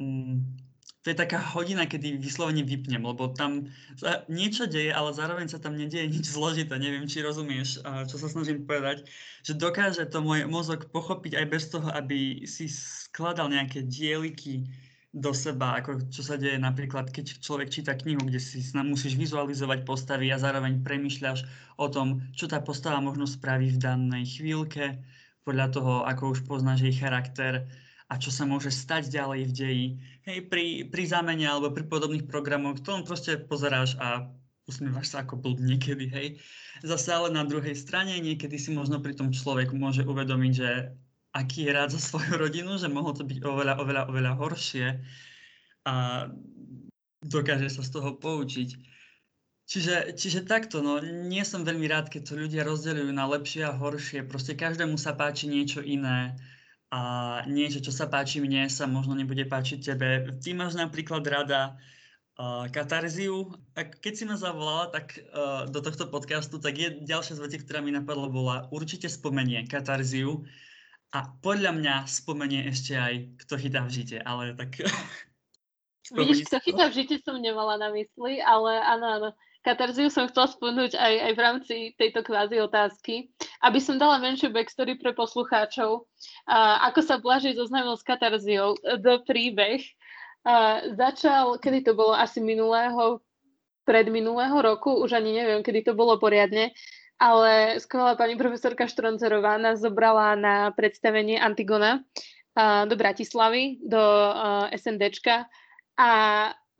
Mm, 0.00 0.71
to 1.02 1.10
je 1.10 1.18
taká 1.18 1.42
hodina, 1.42 1.82
kedy 1.82 2.14
vyslovene 2.14 2.62
vypnem, 2.62 3.02
lebo 3.02 3.34
tam 3.34 3.66
sa 3.98 4.22
niečo 4.30 4.70
deje, 4.70 4.94
ale 4.94 5.10
zároveň 5.10 5.50
sa 5.50 5.58
tam 5.58 5.74
nedieje 5.74 6.06
nič 6.06 6.30
zložité. 6.30 6.78
Neviem, 6.78 7.10
či 7.10 7.26
rozumieš, 7.26 7.82
čo 7.82 8.16
sa 8.22 8.30
snažím 8.30 8.62
povedať. 8.62 9.10
Že 9.42 9.58
dokáže 9.58 10.06
to 10.06 10.22
môj 10.22 10.46
mozog 10.46 10.86
pochopiť 10.94 11.42
aj 11.42 11.46
bez 11.50 11.74
toho, 11.74 11.90
aby 11.90 12.46
si 12.46 12.70
skladal 12.70 13.50
nejaké 13.50 13.82
dieliky 13.82 14.70
do 15.12 15.34
seba, 15.36 15.76
ako 15.76 16.08
čo 16.08 16.24
sa 16.24 16.40
deje 16.40 16.56
napríklad, 16.56 17.12
keď 17.12 17.36
človek 17.44 17.68
číta 17.68 17.92
knihu, 17.92 18.24
kde 18.24 18.40
si 18.40 18.64
musíš 18.80 19.18
vizualizovať 19.20 19.84
postavy 19.84 20.32
a 20.32 20.40
zároveň 20.40 20.80
premyšľaš 20.80 21.44
o 21.76 21.90
tom, 21.92 22.24
čo 22.32 22.48
tá 22.48 22.64
postava 22.64 22.96
možno 22.96 23.28
spraví 23.28 23.74
v 23.74 23.82
danej 23.82 24.40
chvíľke 24.40 25.02
podľa 25.44 25.66
toho, 25.68 25.92
ako 26.08 26.32
už 26.32 26.48
poznáš 26.48 26.86
jej 26.86 26.96
charakter 26.96 27.68
a 28.08 28.16
čo 28.16 28.32
sa 28.32 28.48
môže 28.48 28.72
stať 28.72 29.12
ďalej 29.12 29.40
v 29.48 29.52
deji. 29.52 29.86
Hej, 30.22 30.46
pri, 30.46 30.86
pri 30.86 31.02
zámene 31.02 31.46
alebo 31.50 31.74
pri 31.74 31.82
podobných 31.82 32.30
programoch, 32.30 32.78
to 32.78 32.94
len 32.94 33.02
proste 33.02 33.42
pozeráš 33.42 33.98
a 33.98 34.30
usmievaš 34.70 35.10
sa 35.10 35.26
ako 35.26 35.34
blb 35.42 35.58
niekedy, 35.58 36.06
hej. 36.06 36.26
Zase 36.86 37.10
ale 37.10 37.34
na 37.34 37.42
druhej 37.42 37.74
strane 37.74 38.14
niekedy 38.22 38.54
si 38.54 38.70
možno 38.70 39.02
pri 39.02 39.18
tom 39.18 39.34
človek 39.34 39.74
môže 39.74 40.06
uvedomiť, 40.06 40.52
že 40.54 40.94
aký 41.34 41.66
je 41.66 41.72
rád 41.74 41.90
za 41.90 41.98
svoju 41.98 42.38
rodinu, 42.38 42.78
že 42.78 42.86
mohlo 42.86 43.10
to 43.16 43.26
byť 43.26 43.42
oveľa, 43.42 43.74
oveľa, 43.82 44.02
oveľa 44.14 44.32
horšie 44.38 44.86
a 45.90 45.94
dokáže 47.26 47.66
sa 47.66 47.82
z 47.82 47.90
toho 47.90 48.14
poučiť. 48.14 48.70
Čiže, 49.66 50.14
čiže 50.18 50.44
takto, 50.44 50.84
no, 50.84 51.00
nie 51.02 51.42
som 51.42 51.64
veľmi 51.64 51.86
rád, 51.88 52.12
keď 52.12 52.22
to 52.28 52.34
ľudia 52.36 52.62
rozdeľujú 52.66 53.10
na 53.10 53.24
lepšie 53.24 53.62
a 53.66 53.72
horšie. 53.72 54.26
Proste 54.26 54.52
každému 54.52 55.00
sa 55.00 55.16
páči 55.16 55.48
niečo 55.48 55.80
iné 55.80 56.36
a 56.92 57.00
niečo, 57.48 57.80
čo 57.80 57.88
sa 57.88 58.04
páči 58.04 58.44
mne, 58.44 58.68
sa 58.68 58.84
možno 58.84 59.16
nebude 59.16 59.48
páčiť 59.48 59.80
tebe. 59.80 60.28
Ty 60.44 60.50
máš 60.52 60.76
napríklad 60.76 61.24
rada 61.24 61.80
uh, 62.36 62.68
katarziu. 62.68 63.48
A 63.72 63.88
keď 63.88 64.12
si 64.12 64.24
ma 64.28 64.36
zavolala 64.36 64.92
tak, 64.92 65.16
uh, 65.32 65.64
do 65.72 65.80
tohto 65.80 66.04
podcastu, 66.12 66.60
tak 66.60 66.76
je 66.76 67.00
ďalšia 67.00 67.40
z 67.40 67.42
vecí, 67.48 67.56
ktorá 67.64 67.80
mi 67.80 67.96
napadla, 67.96 68.28
bola 68.28 68.56
určite 68.68 69.08
spomenie 69.08 69.64
katarziu. 69.64 70.44
A 71.16 71.32
podľa 71.40 71.80
mňa 71.80 71.94
spomenie 72.04 72.68
ešte 72.68 72.92
aj, 72.92 73.40
kto 73.40 73.56
chytá 73.56 73.88
v 73.88 73.92
žite, 73.96 74.20
ale 74.20 74.52
tak... 74.52 74.76
Vidíš, 76.12 76.44
kto 76.52 76.60
chytá 76.60 76.92
v 76.92 76.96
žite 77.00 77.24
som 77.24 77.40
nemala 77.40 77.80
na 77.80 77.88
mysli, 77.88 78.36
ale 78.44 78.84
áno, 78.84 79.06
áno. 79.08 79.28
Katarziu 79.62 80.10
som 80.10 80.26
chcela 80.26 80.50
spomenúť 80.50 80.98
aj, 80.98 81.14
aj 81.22 81.32
v 81.32 81.40
rámci 81.40 81.74
tejto 81.94 82.26
kvázi 82.26 82.58
otázky, 82.58 83.30
aby 83.62 83.78
som 83.78 83.94
dala 83.94 84.18
menšiu 84.18 84.50
backstory 84.50 84.98
pre 84.98 85.14
poslucháčov. 85.14 86.10
A 86.50 86.90
ako 86.90 87.00
sa 87.06 87.22
Blažej 87.22 87.54
zoznámil 87.54 87.94
s 87.94 88.02
Katarziou, 88.02 88.74
do 88.98 89.22
príbeh. 89.22 89.86
A 90.42 90.82
začal, 90.98 91.62
kedy 91.62 91.86
to 91.86 91.92
bolo 91.94 92.10
asi 92.10 92.42
minulého, 92.42 93.22
predminulého 93.86 94.58
roku, 94.58 94.98
už 94.98 95.14
ani 95.14 95.38
neviem, 95.38 95.62
kedy 95.62 95.90
to 95.90 95.92
bolo 95.94 96.18
poriadne, 96.18 96.74
ale 97.22 97.78
skvelá 97.78 98.18
pani 98.18 98.34
profesorka 98.34 98.90
Štroncerová 98.90 99.54
nás 99.62 99.78
zobrala 99.78 100.34
na 100.34 100.74
predstavenie 100.74 101.38
Antigona 101.38 102.02
do 102.90 102.94
Bratislavy, 102.98 103.78
do 103.78 104.02
SNDčka 104.74 105.46
a 105.94 106.10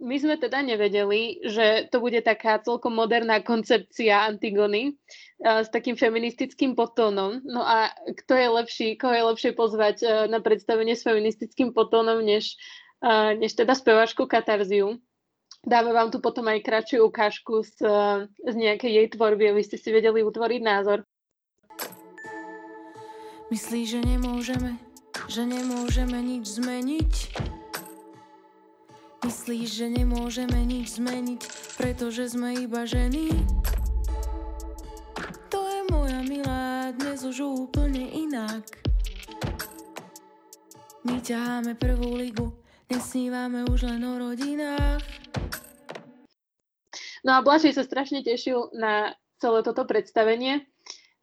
my 0.03 0.17
sme 0.19 0.35
teda 0.35 0.59
nevedeli, 0.67 1.47
že 1.47 1.87
to 1.95 2.03
bude 2.03 2.19
taká 2.27 2.59
celkom 2.59 2.99
moderná 2.99 3.39
koncepcia 3.39 4.27
Antigony 4.27 4.99
uh, 5.39 5.63
s 5.63 5.71
takým 5.71 5.95
feministickým 5.95 6.75
potónom. 6.75 7.39
No 7.47 7.63
a 7.63 7.95
kto 8.11 8.35
je 8.35 8.49
lepší, 8.51 8.89
koho 8.99 9.15
je 9.15 9.29
lepšie 9.31 9.53
pozvať 9.55 9.97
uh, 10.03 10.11
na 10.27 10.43
predstavenie 10.43 10.99
s 10.99 11.07
feministickým 11.07 11.71
potónom, 11.71 12.19
než, 12.19 12.59
uh, 13.07 13.39
než 13.39 13.55
teda 13.55 13.79
speváčku 13.79 14.27
Katarziu. 14.27 14.99
Dáme 15.63 15.95
vám 15.95 16.11
tu 16.11 16.19
potom 16.19 16.51
aj 16.51 16.67
kratšiu 16.67 17.07
ukážku 17.07 17.63
z, 17.63 17.79
z 18.27 18.55
nejakej 18.59 18.93
jej 18.99 19.07
tvorby, 19.15 19.55
aby 19.55 19.63
ste 19.63 19.79
si 19.79 19.95
vedeli 19.95 20.27
utvoriť 20.27 20.59
názor. 20.59 21.07
Myslíš, 23.55 23.87
že 23.95 24.01
nemôžeme, 24.03 24.75
že 25.31 25.47
nemôžeme 25.47 26.19
nič 26.19 26.59
zmeniť? 26.59 27.13
Myslíš, 29.23 29.69
že 29.71 29.87
nemôžeme 29.87 30.67
nič 30.67 30.99
zmeniť, 30.99 31.47
pretože 31.79 32.35
sme 32.35 32.59
iba 32.59 32.83
ženy? 32.83 33.31
To 35.47 35.63
je 35.63 35.81
moja 35.95 36.27
milá, 36.27 36.91
dnes 36.99 37.23
už 37.23 37.47
úplne 37.47 38.11
inak. 38.11 38.67
My 41.07 41.23
ťaháme 41.23 41.79
prvú 41.79 42.19
ligu, 42.19 42.51
nesnívame 42.91 43.63
už 43.71 43.87
len 43.95 44.03
o 44.03 44.19
rodinách. 44.19 45.07
No 47.23 47.39
a 47.39 47.47
Blažej 47.47 47.79
sa 47.79 47.87
strašne 47.87 48.27
tešil 48.27 48.75
na 48.75 49.15
celé 49.39 49.63
toto 49.63 49.87
predstavenie. 49.87 50.67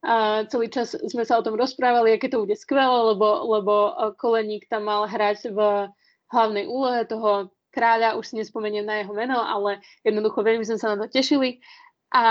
A 0.07 0.47
celý 0.47 0.71
čas 0.71 0.95
sme 0.95 1.27
sa 1.27 1.35
o 1.35 1.43
tom 1.43 1.59
rozprávali, 1.59 2.15
aké 2.15 2.31
to 2.31 2.47
bude 2.47 2.55
skvelé, 2.55 3.11
lebo, 3.11 3.43
lebo 3.59 3.91
Koleník 4.15 4.71
tam 4.71 4.87
mal 4.87 5.03
hrať 5.03 5.51
v 5.51 5.91
hlavnej 6.31 6.63
úlohe 6.63 7.03
toho 7.03 7.51
kráľa, 7.79 8.19
už 8.19 8.27
si 8.27 8.35
nespomeniem 8.35 8.83
na 8.83 8.99
jeho 8.99 9.15
meno, 9.15 9.39
ale 9.39 9.79
jednoducho 10.03 10.43
veľmi 10.43 10.67
sme 10.67 10.75
sa 10.75 10.91
na 10.91 11.07
to 11.07 11.15
tešili. 11.15 11.63
A 12.11 12.23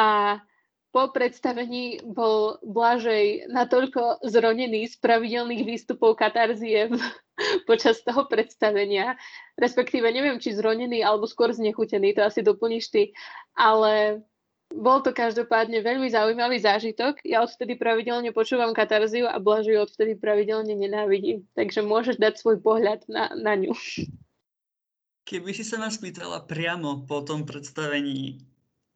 po 0.93 1.09
predstavení 1.13 2.05
bol 2.05 2.61
Blažej 2.65 3.49
natoľko 3.49 4.25
zronený 4.29 4.93
z 4.93 4.95
pravidelných 5.01 5.65
výstupov 5.65 6.21
katarzie 6.21 6.93
počas 7.69 8.05
toho 8.05 8.29
predstavenia, 8.29 9.17
respektíve 9.57 10.05
neviem, 10.09 10.37
či 10.37 10.53
zronený 10.53 11.01
alebo 11.01 11.25
skôr 11.25 11.53
znechutený, 11.53 12.13
to 12.13 12.25
asi 12.25 12.45
doplníš 12.45 12.93
ty, 12.93 13.03
ale 13.57 14.25
bol 14.69 15.01
to 15.01 15.17
každopádne 15.17 15.81
veľmi 15.81 16.13
zaujímavý 16.13 16.61
zážitok. 16.61 17.25
Ja 17.25 17.41
odvtedy 17.41 17.81
pravidelne 17.81 18.37
počúvam 18.37 18.77
katarziu 18.77 19.25
a 19.25 19.41
Blažiu 19.41 19.81
odvtedy 19.81 20.13
pravidelne 20.21 20.77
nenávidím. 20.77 21.49
Takže 21.57 21.81
môžeš 21.81 22.21
dať 22.21 22.37
svoj 22.37 22.61
pohľad 22.61 23.09
na, 23.09 23.33
na 23.33 23.57
ňu. 23.57 23.73
Keby 25.29 25.53
si 25.53 25.61
sa 25.61 25.77
ma 25.77 25.93
spýtala 25.93 26.49
priamo 26.49 27.05
po 27.05 27.21
tom 27.21 27.45
predstavení, 27.45 28.41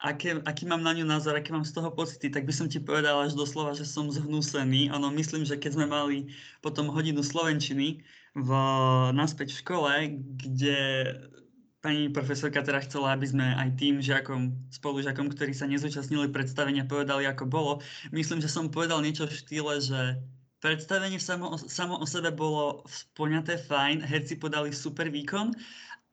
aké, 0.01 0.40
aký 0.49 0.64
mám 0.64 0.81
na 0.81 0.97
ňu 0.97 1.05
názor, 1.05 1.37
aké 1.37 1.53
mám 1.53 1.68
z 1.68 1.77
toho 1.77 1.92
pocity, 1.92 2.33
tak 2.33 2.49
by 2.49 2.57
som 2.57 2.73
ti 2.73 2.81
povedala 2.81 3.29
až 3.29 3.37
doslova, 3.37 3.77
že 3.77 3.85
som 3.85 4.09
zhnúsený. 4.09 4.88
Ono, 4.97 5.12
myslím, 5.12 5.45
že 5.45 5.61
keď 5.61 5.77
sme 5.77 5.87
mali 5.92 6.33
potom 6.64 6.88
hodinu 6.88 7.21
Slovenčiny 7.21 8.01
v, 8.33 8.51
naspäť 9.12 9.53
v 9.53 9.61
škole, 9.61 9.92
kde 10.40 10.79
pani 11.85 12.09
profesorka 12.09 12.64
teda 12.64 12.81
chcela, 12.88 13.12
aby 13.12 13.29
sme 13.29 13.47
aj 13.53 13.68
tým 13.77 14.01
žiakom, 14.01 14.57
spolužiakom, 14.73 15.29
ktorí 15.37 15.53
sa 15.53 15.68
nezúčastnili 15.68 16.33
predstavenia, 16.33 16.88
povedali, 16.88 17.29
ako 17.29 17.45
bolo. 17.45 17.73
Myslím, 18.09 18.40
že 18.40 18.49
som 18.49 18.73
povedal 18.73 19.05
niečo 19.05 19.29
v 19.29 19.37
štýle, 19.37 19.85
že 19.85 20.01
predstavenie 20.62 21.18
samo, 21.18 21.59
samo 21.59 21.99
o 21.99 22.07
sebe 22.07 22.31
bolo 22.31 22.87
poňaté 23.18 23.59
fajn, 23.59 24.07
herci 24.07 24.38
podali 24.38 24.71
super 24.71 25.11
výkon, 25.11 25.51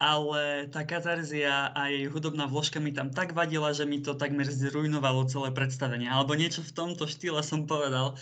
ale 0.00 0.72
tá 0.72 0.80
katarzia 0.88 1.68
a 1.76 1.92
jej 1.92 2.08
hudobná 2.08 2.48
vložka 2.48 2.80
mi 2.80 2.88
tam 2.88 3.12
tak 3.12 3.36
vadila, 3.36 3.68
že 3.76 3.84
mi 3.84 4.00
to 4.00 4.16
takmer 4.16 4.48
zrujnovalo 4.48 5.28
celé 5.28 5.52
predstavenie. 5.52 6.08
Alebo 6.08 6.32
niečo 6.32 6.64
v 6.64 6.72
tomto 6.72 7.04
štýle 7.04 7.44
som 7.44 7.68
povedal. 7.68 8.16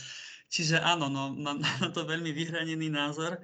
Čiže 0.51 0.83
áno, 0.83 1.07
no, 1.07 1.31
mám 1.39 1.63
na 1.83 1.89
to 1.95 2.03
veľmi 2.03 2.35
vyhranený 2.35 2.91
názor. 2.91 3.39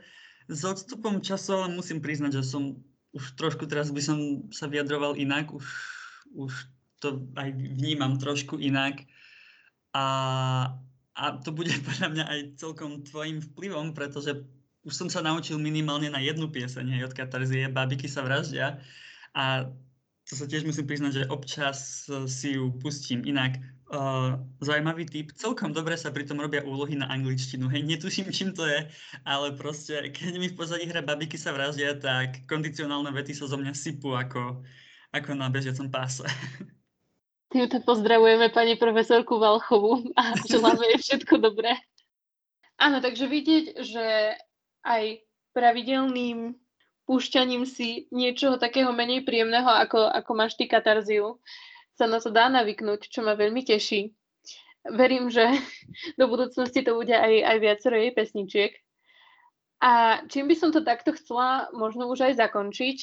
S 0.50 0.66
odstupom 0.66 1.22
času 1.22 1.62
ale 1.62 1.78
musím 1.78 2.02
priznať, 2.02 2.42
že 2.42 2.44
som 2.44 2.82
už 3.14 3.38
trošku 3.38 3.70
teraz 3.70 3.94
by 3.94 4.02
som 4.02 4.18
sa 4.50 4.66
vyjadroval 4.66 5.14
inak, 5.14 5.54
už, 5.54 5.64
už 6.34 6.52
to 6.98 7.22
aj 7.38 7.54
vnímam 7.54 8.18
trošku 8.18 8.58
inak. 8.58 9.06
A, 9.94 10.06
a 11.14 11.24
to 11.38 11.54
bude 11.54 11.70
podľa 11.86 12.08
mňa 12.10 12.24
aj 12.26 12.40
celkom 12.58 13.06
tvojim 13.06 13.38
vplyvom, 13.38 13.94
pretože 13.94 14.42
už 14.84 14.92
som 14.92 15.08
sa 15.08 15.24
naučil 15.24 15.56
minimálne 15.56 16.12
na 16.12 16.20
jednu 16.20 16.52
pieseň 16.52 16.86
hej, 16.92 17.02
od 17.08 17.16
Katarzie, 17.16 17.72
Babiky 17.72 18.04
sa 18.04 18.20
vraždia. 18.20 18.78
A 19.32 19.72
to 20.28 20.32
sa 20.36 20.44
tiež 20.48 20.64
musím 20.64 20.88
priznať, 20.88 21.12
že 21.24 21.30
občas 21.32 22.08
si 22.28 22.56
ju 22.56 22.72
pustím. 22.80 23.24
Inak 23.24 23.60
Uh, 23.84 24.40
zaujímavý 24.64 25.04
typ. 25.04 25.36
Celkom 25.36 25.68
dobre 25.70 25.92
sa 26.00 26.08
pritom 26.08 26.40
robia 26.40 26.64
úlohy 26.64 26.96
na 26.96 27.04
angličtinu. 27.12 27.68
Hej, 27.68 27.84
netuším, 27.84 28.32
čím 28.32 28.56
to 28.56 28.64
je, 28.64 28.88
ale 29.28 29.52
proste, 29.60 30.08
keď 30.08 30.40
mi 30.40 30.48
v 30.48 30.56
pozadí 30.56 30.88
hra 30.88 31.04
babiky 31.04 31.36
sa 31.36 31.52
vraždia, 31.52 31.92
tak 31.92 32.48
kondicionálne 32.48 33.12
vety 33.12 33.36
sa 33.36 33.44
zo 33.44 33.60
mňa 33.60 33.76
sypú 33.76 34.16
ako, 34.16 34.64
ako 35.12 35.30
na 35.36 35.52
bežiacom 35.52 35.92
páse. 35.92 36.24
Týmto 37.52 37.84
pozdravujeme 37.84 38.48
pani 38.50 38.80
profesorku 38.80 39.36
Valchovu 39.36 40.10
a 40.16 40.32
želáme 40.42 40.90
jej 40.96 40.98
všetko 41.04 41.44
dobré. 41.44 41.76
Áno, 42.80 42.98
takže 43.04 43.28
vidieť, 43.28 43.84
že 43.84 44.34
aj 44.84 45.24
pravidelným 45.56 46.54
púšťaním 47.08 47.64
si 47.68 48.08
niečoho 48.12 48.56
takého 48.56 48.92
menej 48.92 49.24
príjemného, 49.24 49.68
ako, 49.68 50.08
ako 50.08 50.30
máš 50.36 50.56
ty 50.56 50.68
katarziu, 50.68 51.40
sa 51.94 52.08
na 52.08 52.18
to 52.18 52.32
dá 52.32 52.50
navyknúť, 52.50 53.08
čo 53.08 53.22
ma 53.22 53.38
veľmi 53.38 53.64
teší. 53.64 54.12
Verím, 54.84 55.32
že 55.32 55.44
do 56.20 56.28
budúcnosti 56.28 56.84
to 56.84 56.96
bude 56.96 57.12
aj, 57.12 57.32
aj 57.44 57.56
viacero 57.60 57.96
jej 57.96 58.12
pesničiek. 58.12 58.72
A 59.84 60.24
čím 60.32 60.48
by 60.48 60.56
som 60.56 60.72
to 60.72 60.80
takto 60.80 61.12
chcela 61.12 61.68
možno 61.76 62.08
už 62.08 62.32
aj 62.32 62.40
zakončiť, 62.40 62.98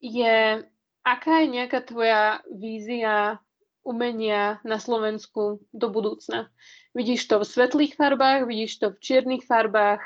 je, 0.00 0.64
aká 1.04 1.44
je 1.44 1.48
nejaká 1.60 1.84
tvoja 1.84 2.40
vízia 2.48 3.36
umenia 3.84 4.64
na 4.64 4.80
Slovensku 4.80 5.60
do 5.76 5.86
budúcna? 5.92 6.48
Vidíš 6.96 7.28
to 7.28 7.44
v 7.44 7.50
svetlých 7.52 8.00
farbách, 8.00 8.48
vidíš 8.48 8.80
to 8.80 8.96
v 8.96 9.00
čiernych 9.04 9.44
farbách? 9.44 10.00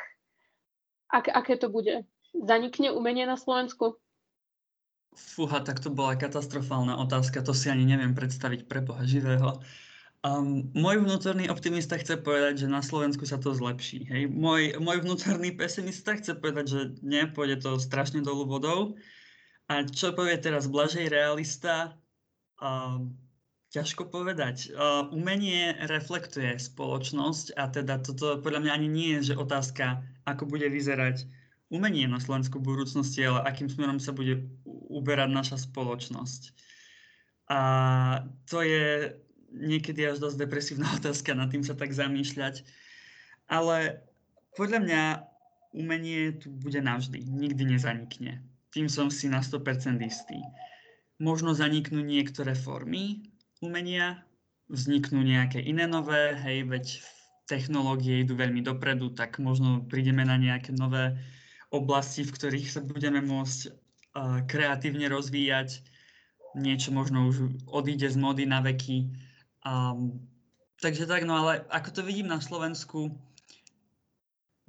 Ak, 1.15 1.31
aké 1.31 1.55
to 1.55 1.71
bude? 1.71 2.03
Zanikne 2.35 2.91
umenie 2.91 3.23
na 3.23 3.39
Slovensku? 3.39 3.95
Fúha, 5.15 5.63
tak 5.63 5.79
to 5.79 5.95
bola 5.95 6.19
katastrofálna 6.19 6.99
otázka, 6.99 7.47
to 7.47 7.55
si 7.55 7.71
ani 7.71 7.87
neviem 7.87 8.19
predstaviť 8.19 8.67
pre 8.67 8.83
Boha 8.83 9.07
živého. 9.07 9.63
Um, 10.27 10.67
môj 10.75 11.07
vnútorný 11.07 11.47
optimista 11.47 11.95
chce 11.95 12.19
povedať, 12.19 12.67
že 12.67 12.67
na 12.67 12.83
Slovensku 12.83 13.23
sa 13.23 13.39
to 13.39 13.55
zlepší. 13.55 14.11
Hej? 14.11 14.27
Môj, 14.27 14.75
môj 14.83 15.07
vnútorný 15.07 15.55
pesimista 15.55 16.19
chce 16.19 16.35
povedať, 16.35 16.67
že 16.67 16.81
nie, 17.07 17.31
pôjde 17.31 17.63
to 17.63 17.79
strašne 17.79 18.27
dolu 18.27 18.51
vodou. 18.51 18.99
A 19.71 19.87
čo 19.87 20.11
povie 20.19 20.35
teraz 20.43 20.67
Blažej 20.67 21.07
realista? 21.07 21.95
Um, 22.59 23.15
ťažko 23.75 24.07
povedať. 24.07 24.71
Umenie 25.11 25.75
reflektuje 25.91 26.55
spoločnosť 26.63 27.59
a 27.59 27.67
teda 27.67 27.99
toto 27.99 28.39
podľa 28.39 28.63
mňa 28.63 28.73
ani 28.73 28.89
nie 28.89 29.11
je 29.19 29.35
že 29.35 29.41
otázka, 29.43 30.07
ako 30.23 30.47
bude 30.47 30.71
vyzerať 30.71 31.27
umenie 31.75 32.07
na 32.07 32.23
Slovensku 32.23 32.63
v 32.63 32.71
budúcnosti, 32.71 33.27
ale 33.27 33.43
akým 33.43 33.67
smerom 33.67 33.99
sa 33.99 34.15
bude 34.15 34.47
uberať 34.95 35.31
naša 35.35 35.59
spoločnosť. 35.67 36.55
A 37.51 37.61
to 38.47 38.63
je 38.63 39.11
niekedy 39.51 40.07
až 40.07 40.23
dosť 40.23 40.39
depresívna 40.39 40.87
otázka, 41.03 41.35
nad 41.35 41.51
tým 41.51 41.67
sa 41.67 41.75
tak 41.75 41.91
zamýšľať. 41.91 42.63
Ale 43.51 44.07
podľa 44.55 44.81
mňa 44.87 45.03
umenie 45.75 46.39
tu 46.39 46.55
bude 46.55 46.79
navždy, 46.79 47.27
nikdy 47.27 47.75
nezanikne. 47.75 48.39
Tým 48.71 48.87
som 48.87 49.11
si 49.11 49.27
na 49.27 49.43
100% 49.43 49.99
istý. 50.07 50.39
Možno 51.19 51.55
zaniknú 51.55 52.03
niektoré 52.03 52.55
formy 52.55 53.34
umenia, 53.65 54.21
vzniknú 54.69 55.25
nejaké 55.25 55.65
iné 55.65 55.89
nové, 55.89 56.37
hej, 56.37 56.69
veď 56.69 56.87
technológie 57.49 58.25
idú 58.25 58.37
veľmi 58.37 58.65
dopredu, 58.65 59.13
tak 59.13 59.41
možno 59.41 59.85
prídeme 59.85 60.25
na 60.25 60.37
nejaké 60.37 60.73
nové 60.73 61.17
oblasti, 61.69 62.25
v 62.25 62.33
ktorých 62.33 62.69
sa 62.69 62.81
budeme 62.81 63.21
môcť 63.25 63.59
uh, 63.69 64.41
kreatívne 64.49 65.09
rozvíjať. 65.09 65.85
Niečo 66.55 66.95
možno 66.95 67.29
už 67.29 67.51
odíde 67.69 68.07
z 68.09 68.17
mody 68.17 68.47
na 68.47 68.63
veky. 68.63 69.11
Um, 69.67 70.23
takže 70.79 71.05
tak, 71.05 71.27
no 71.27 71.37
ale 71.37 71.67
ako 71.69 72.01
to 72.01 72.01
vidím 72.07 72.31
na 72.31 72.39
Slovensku, 72.39 73.13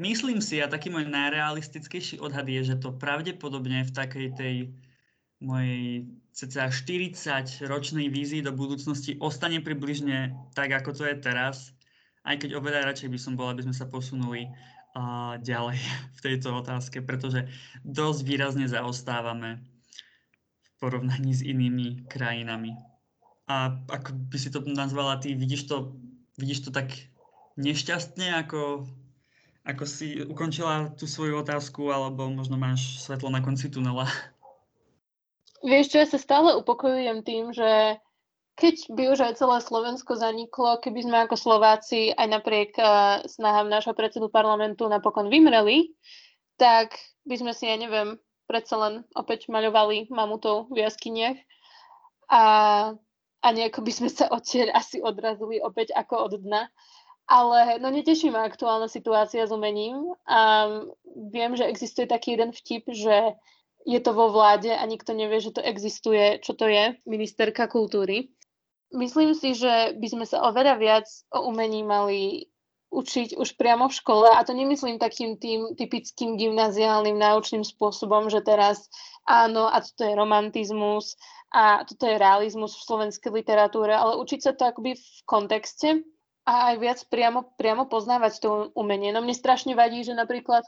myslím 0.02 0.44
si, 0.44 0.60
a 0.60 0.68
taký 0.68 0.92
môj 0.92 1.08
najrealistickejší 1.08 2.20
odhad 2.20 2.48
je, 2.50 2.74
že 2.74 2.76
to 2.82 2.96
pravdepodobne 2.96 3.86
v 3.88 3.92
takej 3.96 4.28
tej 4.36 4.56
mojej 5.44 6.08
cca 6.36 6.72
40 6.72 7.68
ročnej 7.68 8.08
vízii 8.12 8.44
do 8.44 8.52
budúcnosti 8.52 9.16
ostane 9.20 9.60
približne 9.64 10.36
tak, 10.56 10.72
ako 10.72 10.92
to 10.96 11.04
je 11.08 11.16
teraz. 11.20 11.72
Aj 12.26 12.36
keď 12.36 12.58
oveľa 12.58 12.92
radšej 12.92 13.10
by 13.12 13.20
som 13.22 13.34
bol, 13.38 13.48
aby 13.52 13.64
sme 13.64 13.76
sa 13.76 13.88
posunuli 13.88 14.52
a 14.96 15.36
ďalej 15.44 15.80
v 16.18 16.20
tejto 16.24 16.56
otázke, 16.56 17.04
pretože 17.04 17.48
dosť 17.84 18.20
výrazne 18.24 18.66
zaostávame 18.68 19.64
v 20.64 20.70
porovnaní 20.80 21.36
s 21.36 21.44
inými 21.44 22.08
krajinami. 22.08 22.76
A 23.46 23.78
ako 23.92 24.18
by 24.32 24.38
si 24.42 24.50
to 24.50 24.64
nazvala 24.66 25.22
ty, 25.22 25.38
vidíš 25.38 25.70
to, 25.70 25.94
vidíš 26.40 26.66
to 26.66 26.70
tak 26.74 26.90
nešťastne, 27.62 28.34
ako, 28.42 28.90
ako 29.64 29.84
si 29.86 30.26
ukončila 30.26 30.90
tú 30.98 31.06
svoju 31.06 31.46
otázku, 31.46 31.94
alebo 31.94 32.26
možno 32.28 32.58
máš 32.58 33.06
svetlo 33.06 33.30
na 33.30 33.46
konci 33.46 33.70
tunela? 33.70 34.10
Vieš 35.66 35.86
čo, 35.90 35.98
ja 35.98 36.06
sa 36.06 36.22
stále 36.22 36.54
upokojujem 36.62 37.26
tým, 37.26 37.50
že 37.50 37.98
keď 38.56 38.76
by 38.94 39.04
už 39.12 39.20
aj 39.26 39.34
celé 39.42 39.58
Slovensko 39.60 40.14
zaniklo, 40.14 40.78
keby 40.78 41.02
sme 41.02 41.18
ako 41.26 41.36
Slováci 41.36 42.14
aj 42.14 42.28
napriek 42.30 42.72
uh, 42.78 43.26
snahám 43.26 43.68
nášho 43.68 43.98
predsedu 43.98 44.30
parlamentu 44.30 44.86
napokon 44.86 45.28
vymreli, 45.28 45.92
tak 46.62 46.96
by 47.26 47.36
sme 47.36 47.52
si, 47.52 47.66
ja 47.66 47.76
neviem, 47.76 48.16
predsa 48.46 48.78
len 48.78 48.94
opäť 49.18 49.50
maľovali 49.50 50.08
mamutov 50.14 50.70
v 50.70 50.86
jaskyniach 50.86 51.36
a, 52.30 52.44
a 53.42 53.48
nejako 53.50 53.82
by 53.82 53.92
sme 53.92 54.10
sa 54.14 54.30
odtiaľ 54.30 54.72
asi 54.72 55.02
odrazili 55.02 55.58
opäť 55.60 55.98
ako 55.98 56.30
od 56.30 56.34
dna. 56.46 56.70
Ale 57.26 57.82
no 57.82 57.90
neteší 57.90 58.30
ma 58.30 58.46
aktuálna 58.46 58.86
situácia 58.86 59.50
s 59.50 59.52
umením 59.52 60.14
a 60.30 60.70
viem, 61.34 61.58
že 61.58 61.66
existuje 61.66 62.06
taký 62.06 62.38
jeden 62.38 62.54
vtip, 62.54 62.86
že 62.94 63.34
je 63.86 64.00
to 64.02 64.12
vo 64.18 64.34
vláde 64.34 64.74
a 64.74 64.84
nikto 64.90 65.14
nevie, 65.14 65.38
že 65.38 65.54
to 65.54 65.62
existuje, 65.62 66.42
čo 66.42 66.58
to 66.58 66.66
je, 66.66 66.98
ministerka 67.06 67.70
kultúry. 67.70 68.34
Myslím 68.90 69.38
si, 69.38 69.54
že 69.54 69.94
by 69.94 70.08
sme 70.10 70.26
sa 70.26 70.42
oveľa 70.50 70.76
viac 70.82 71.08
o 71.30 71.46
umení 71.46 71.86
mali 71.86 72.50
učiť 72.90 73.36
už 73.36 73.60
priamo 73.60 73.92
v 73.92 73.98
škole 73.98 74.28
a 74.32 74.40
to 74.46 74.56
nemyslím 74.56 74.98
takým 74.98 75.36
tým 75.36 75.76
typickým 75.76 76.40
gymnaziálnym 76.40 77.18
náučným 77.18 77.68
spôsobom, 77.68 78.32
že 78.32 78.40
teraz 78.40 78.88
áno 79.28 79.68
a 79.68 79.84
toto 79.84 80.06
je 80.06 80.14
romantizmus 80.16 81.20
a 81.52 81.84
toto 81.84 82.08
je 82.08 82.16
realizmus 82.16 82.78
v 82.78 82.86
slovenskej 82.88 83.32
literatúre, 83.36 83.92
ale 83.92 84.16
učiť 84.22 84.40
sa 84.40 84.52
to 84.56 84.70
akoby 84.70 84.96
v 84.96 85.08
kontexte 85.28 85.90
a 86.46 86.72
aj 86.72 86.76
viac 86.78 87.00
priamo, 87.10 87.58
priamo 87.58 87.90
poznávať 87.90 88.34
to 88.40 88.50
umenie. 88.78 89.10
No 89.12 89.20
mne 89.20 89.34
strašne 89.34 89.74
vadí, 89.74 90.06
že 90.06 90.14
napríklad 90.14 90.64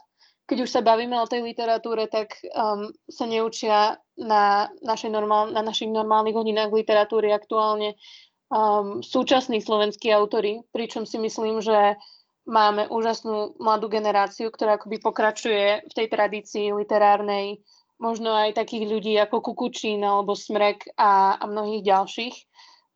keď 0.48 0.64
už 0.64 0.70
sa 0.72 0.80
bavíme 0.80 1.12
o 1.20 1.28
tej 1.28 1.44
literatúre, 1.44 2.08
tak 2.08 2.40
um, 2.56 2.88
sa 3.04 3.28
neučia 3.28 4.00
na, 4.16 4.72
našej 4.80 5.12
normál, 5.12 5.52
na 5.52 5.60
našich 5.60 5.92
normálnych 5.92 6.32
hodinách 6.32 6.72
literatúry 6.72 7.36
aktuálne 7.36 8.00
um, 8.48 9.04
súčasní 9.04 9.60
slovenskí 9.60 10.08
autory, 10.08 10.64
pričom 10.72 11.04
si 11.04 11.20
myslím, 11.20 11.60
že 11.60 12.00
máme 12.48 12.88
úžasnú 12.88 13.60
mladú 13.60 13.92
generáciu, 13.92 14.48
ktorá 14.48 14.80
akoby 14.80 15.04
pokračuje 15.04 15.84
v 15.84 15.92
tej 15.92 16.06
tradícii 16.08 16.72
literárnej, 16.72 17.60
možno 18.00 18.32
aj 18.32 18.56
takých 18.56 18.88
ľudí 18.88 19.20
ako 19.20 19.44
Kukučín 19.52 20.00
alebo 20.00 20.32
Smrek 20.32 20.88
a, 20.96 21.36
a 21.36 21.44
mnohých 21.44 21.84
ďalších. 21.84 22.36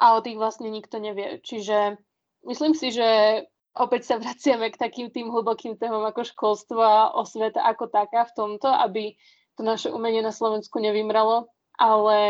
A 0.01 0.17
o 0.17 0.25
tých 0.25 0.41
vlastne 0.41 0.73
nikto 0.73 0.99
nevie. 0.99 1.39
Čiže 1.45 2.01
myslím 2.49 2.73
si, 2.75 2.91
že 2.91 3.45
opäť 3.77 4.03
sa 4.13 4.17
vraciame 4.21 4.69
k 4.69 4.81
takým 4.81 5.09
tým 5.09 5.33
hlbokým 5.33 5.81
témam 5.81 6.05
ako 6.05 6.29
školstvo 6.29 6.81
a 6.81 7.17
osveta 7.17 7.65
ako 7.65 7.89
taká 7.89 8.29
v 8.29 8.37
tomto, 8.37 8.69
aby 8.69 9.17
to 9.57 9.63
naše 9.65 9.89
umenie 9.93 10.21
na 10.21 10.33
Slovensku 10.33 10.81
nevymralo, 10.81 11.49
ale 11.77 12.21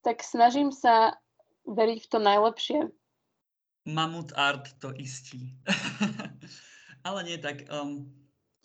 tak 0.00 0.24
snažím 0.24 0.72
sa 0.72 1.16
veriť 1.68 1.98
v 2.04 2.08
to 2.08 2.18
najlepšie. 2.18 2.78
Mamut 3.88 4.32
art 4.36 4.68
to 4.80 4.92
istí. 4.96 5.56
Ale 7.08 7.24
nie 7.24 7.40
tak. 7.40 7.64
Um, 7.72 8.12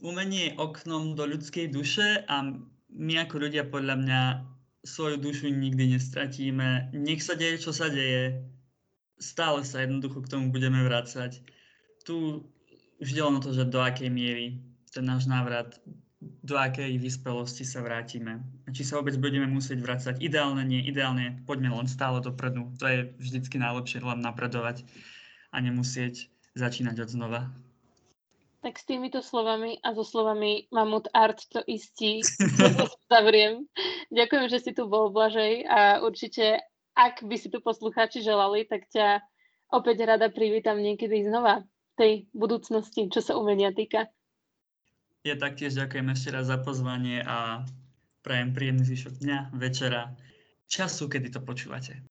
umenie 0.04 0.52
je 0.52 0.58
oknom 0.60 1.16
do 1.16 1.24
ľudskej 1.24 1.72
duše 1.72 2.28
a 2.28 2.52
my 2.92 3.14
ako 3.24 3.48
ľudia 3.48 3.64
podľa 3.68 3.96
mňa 4.04 4.22
svoju 4.84 5.18
dušu 5.18 5.50
nikdy 5.50 5.96
nestratíme. 5.96 6.92
Nech 6.92 7.24
sa 7.24 7.34
deje, 7.40 7.64
čo 7.64 7.72
sa 7.72 7.88
deje. 7.88 8.44
Stále 9.16 9.64
sa 9.64 9.88
jednoducho 9.88 10.28
k 10.28 10.32
tomu 10.36 10.52
budeme 10.52 10.84
vrácať. 10.84 11.40
Tu 12.06 12.46
už 13.02 13.08
ide 13.12 13.22
len 13.26 13.36
o 13.36 13.44
to, 13.44 13.52
že 13.52 13.68
do 13.68 13.82
akej 13.82 14.08
miery 14.14 14.62
ten 14.94 15.04
náš 15.04 15.28
návrat 15.28 15.76
do 16.46 16.56
akej 16.58 16.98
vyspelosti 16.98 17.66
sa 17.66 17.82
vrátime. 17.82 18.42
A 18.66 18.74
či 18.74 18.86
sa 18.86 18.98
vôbec 18.98 19.18
budeme 19.18 19.46
musieť 19.50 19.82
vrácať. 19.82 20.16
Ideálne 20.22 20.64
nie, 20.66 20.82
ideálne 20.82 21.42
poďme 21.46 21.74
len 21.74 21.88
stále 21.90 22.22
dopredu. 22.22 22.72
To 22.80 22.86
je 22.86 23.12
vždycky 23.18 23.58
najlepšie 23.58 24.02
len 24.02 24.22
napredovať 24.22 24.86
a 25.52 25.58
nemusieť 25.62 26.30
začínať 26.56 27.06
od 27.06 27.10
znova. 27.10 27.42
Tak 28.66 28.82
s 28.82 28.86
týmito 28.90 29.22
slovami 29.22 29.78
a 29.86 29.94
so 29.94 30.02
slovami 30.02 30.66
Mamut 30.74 31.06
Art 31.14 31.38
to 31.54 31.62
istí 31.70 32.26
zavriem. 33.14 33.70
Ďakujem, 34.10 34.46
že 34.50 34.60
si 34.66 34.72
tu 34.74 34.90
bol, 34.90 35.14
Blažej, 35.14 35.70
a 35.70 36.02
určite, 36.02 36.66
ak 36.98 37.22
by 37.22 37.36
si 37.38 37.54
tu 37.54 37.62
poslucháči 37.62 38.26
želali, 38.26 38.66
tak 38.66 38.90
ťa 38.90 39.22
opäť 39.70 40.10
rada 40.10 40.34
privítam 40.34 40.82
niekedy 40.82 41.30
znova 41.30 41.62
tej 41.96 42.28
budúcnosti, 42.36 43.08
čo 43.10 43.20
sa 43.24 43.40
umenia 43.40 43.72
týka. 43.72 44.12
Ja 45.26 45.36
taktiež 45.40 45.74
ďakujem 45.74 46.14
ešte 46.14 46.30
raz 46.30 46.46
za 46.48 46.62
pozvanie 46.62 47.26
a 47.26 47.66
prajem 48.22 48.54
príjemný 48.54 48.86
zvyšok 48.86 49.26
dňa, 49.26 49.38
večera, 49.58 50.14
času, 50.70 51.10
kedy 51.10 51.34
to 51.34 51.42
počúvate. 51.42 52.06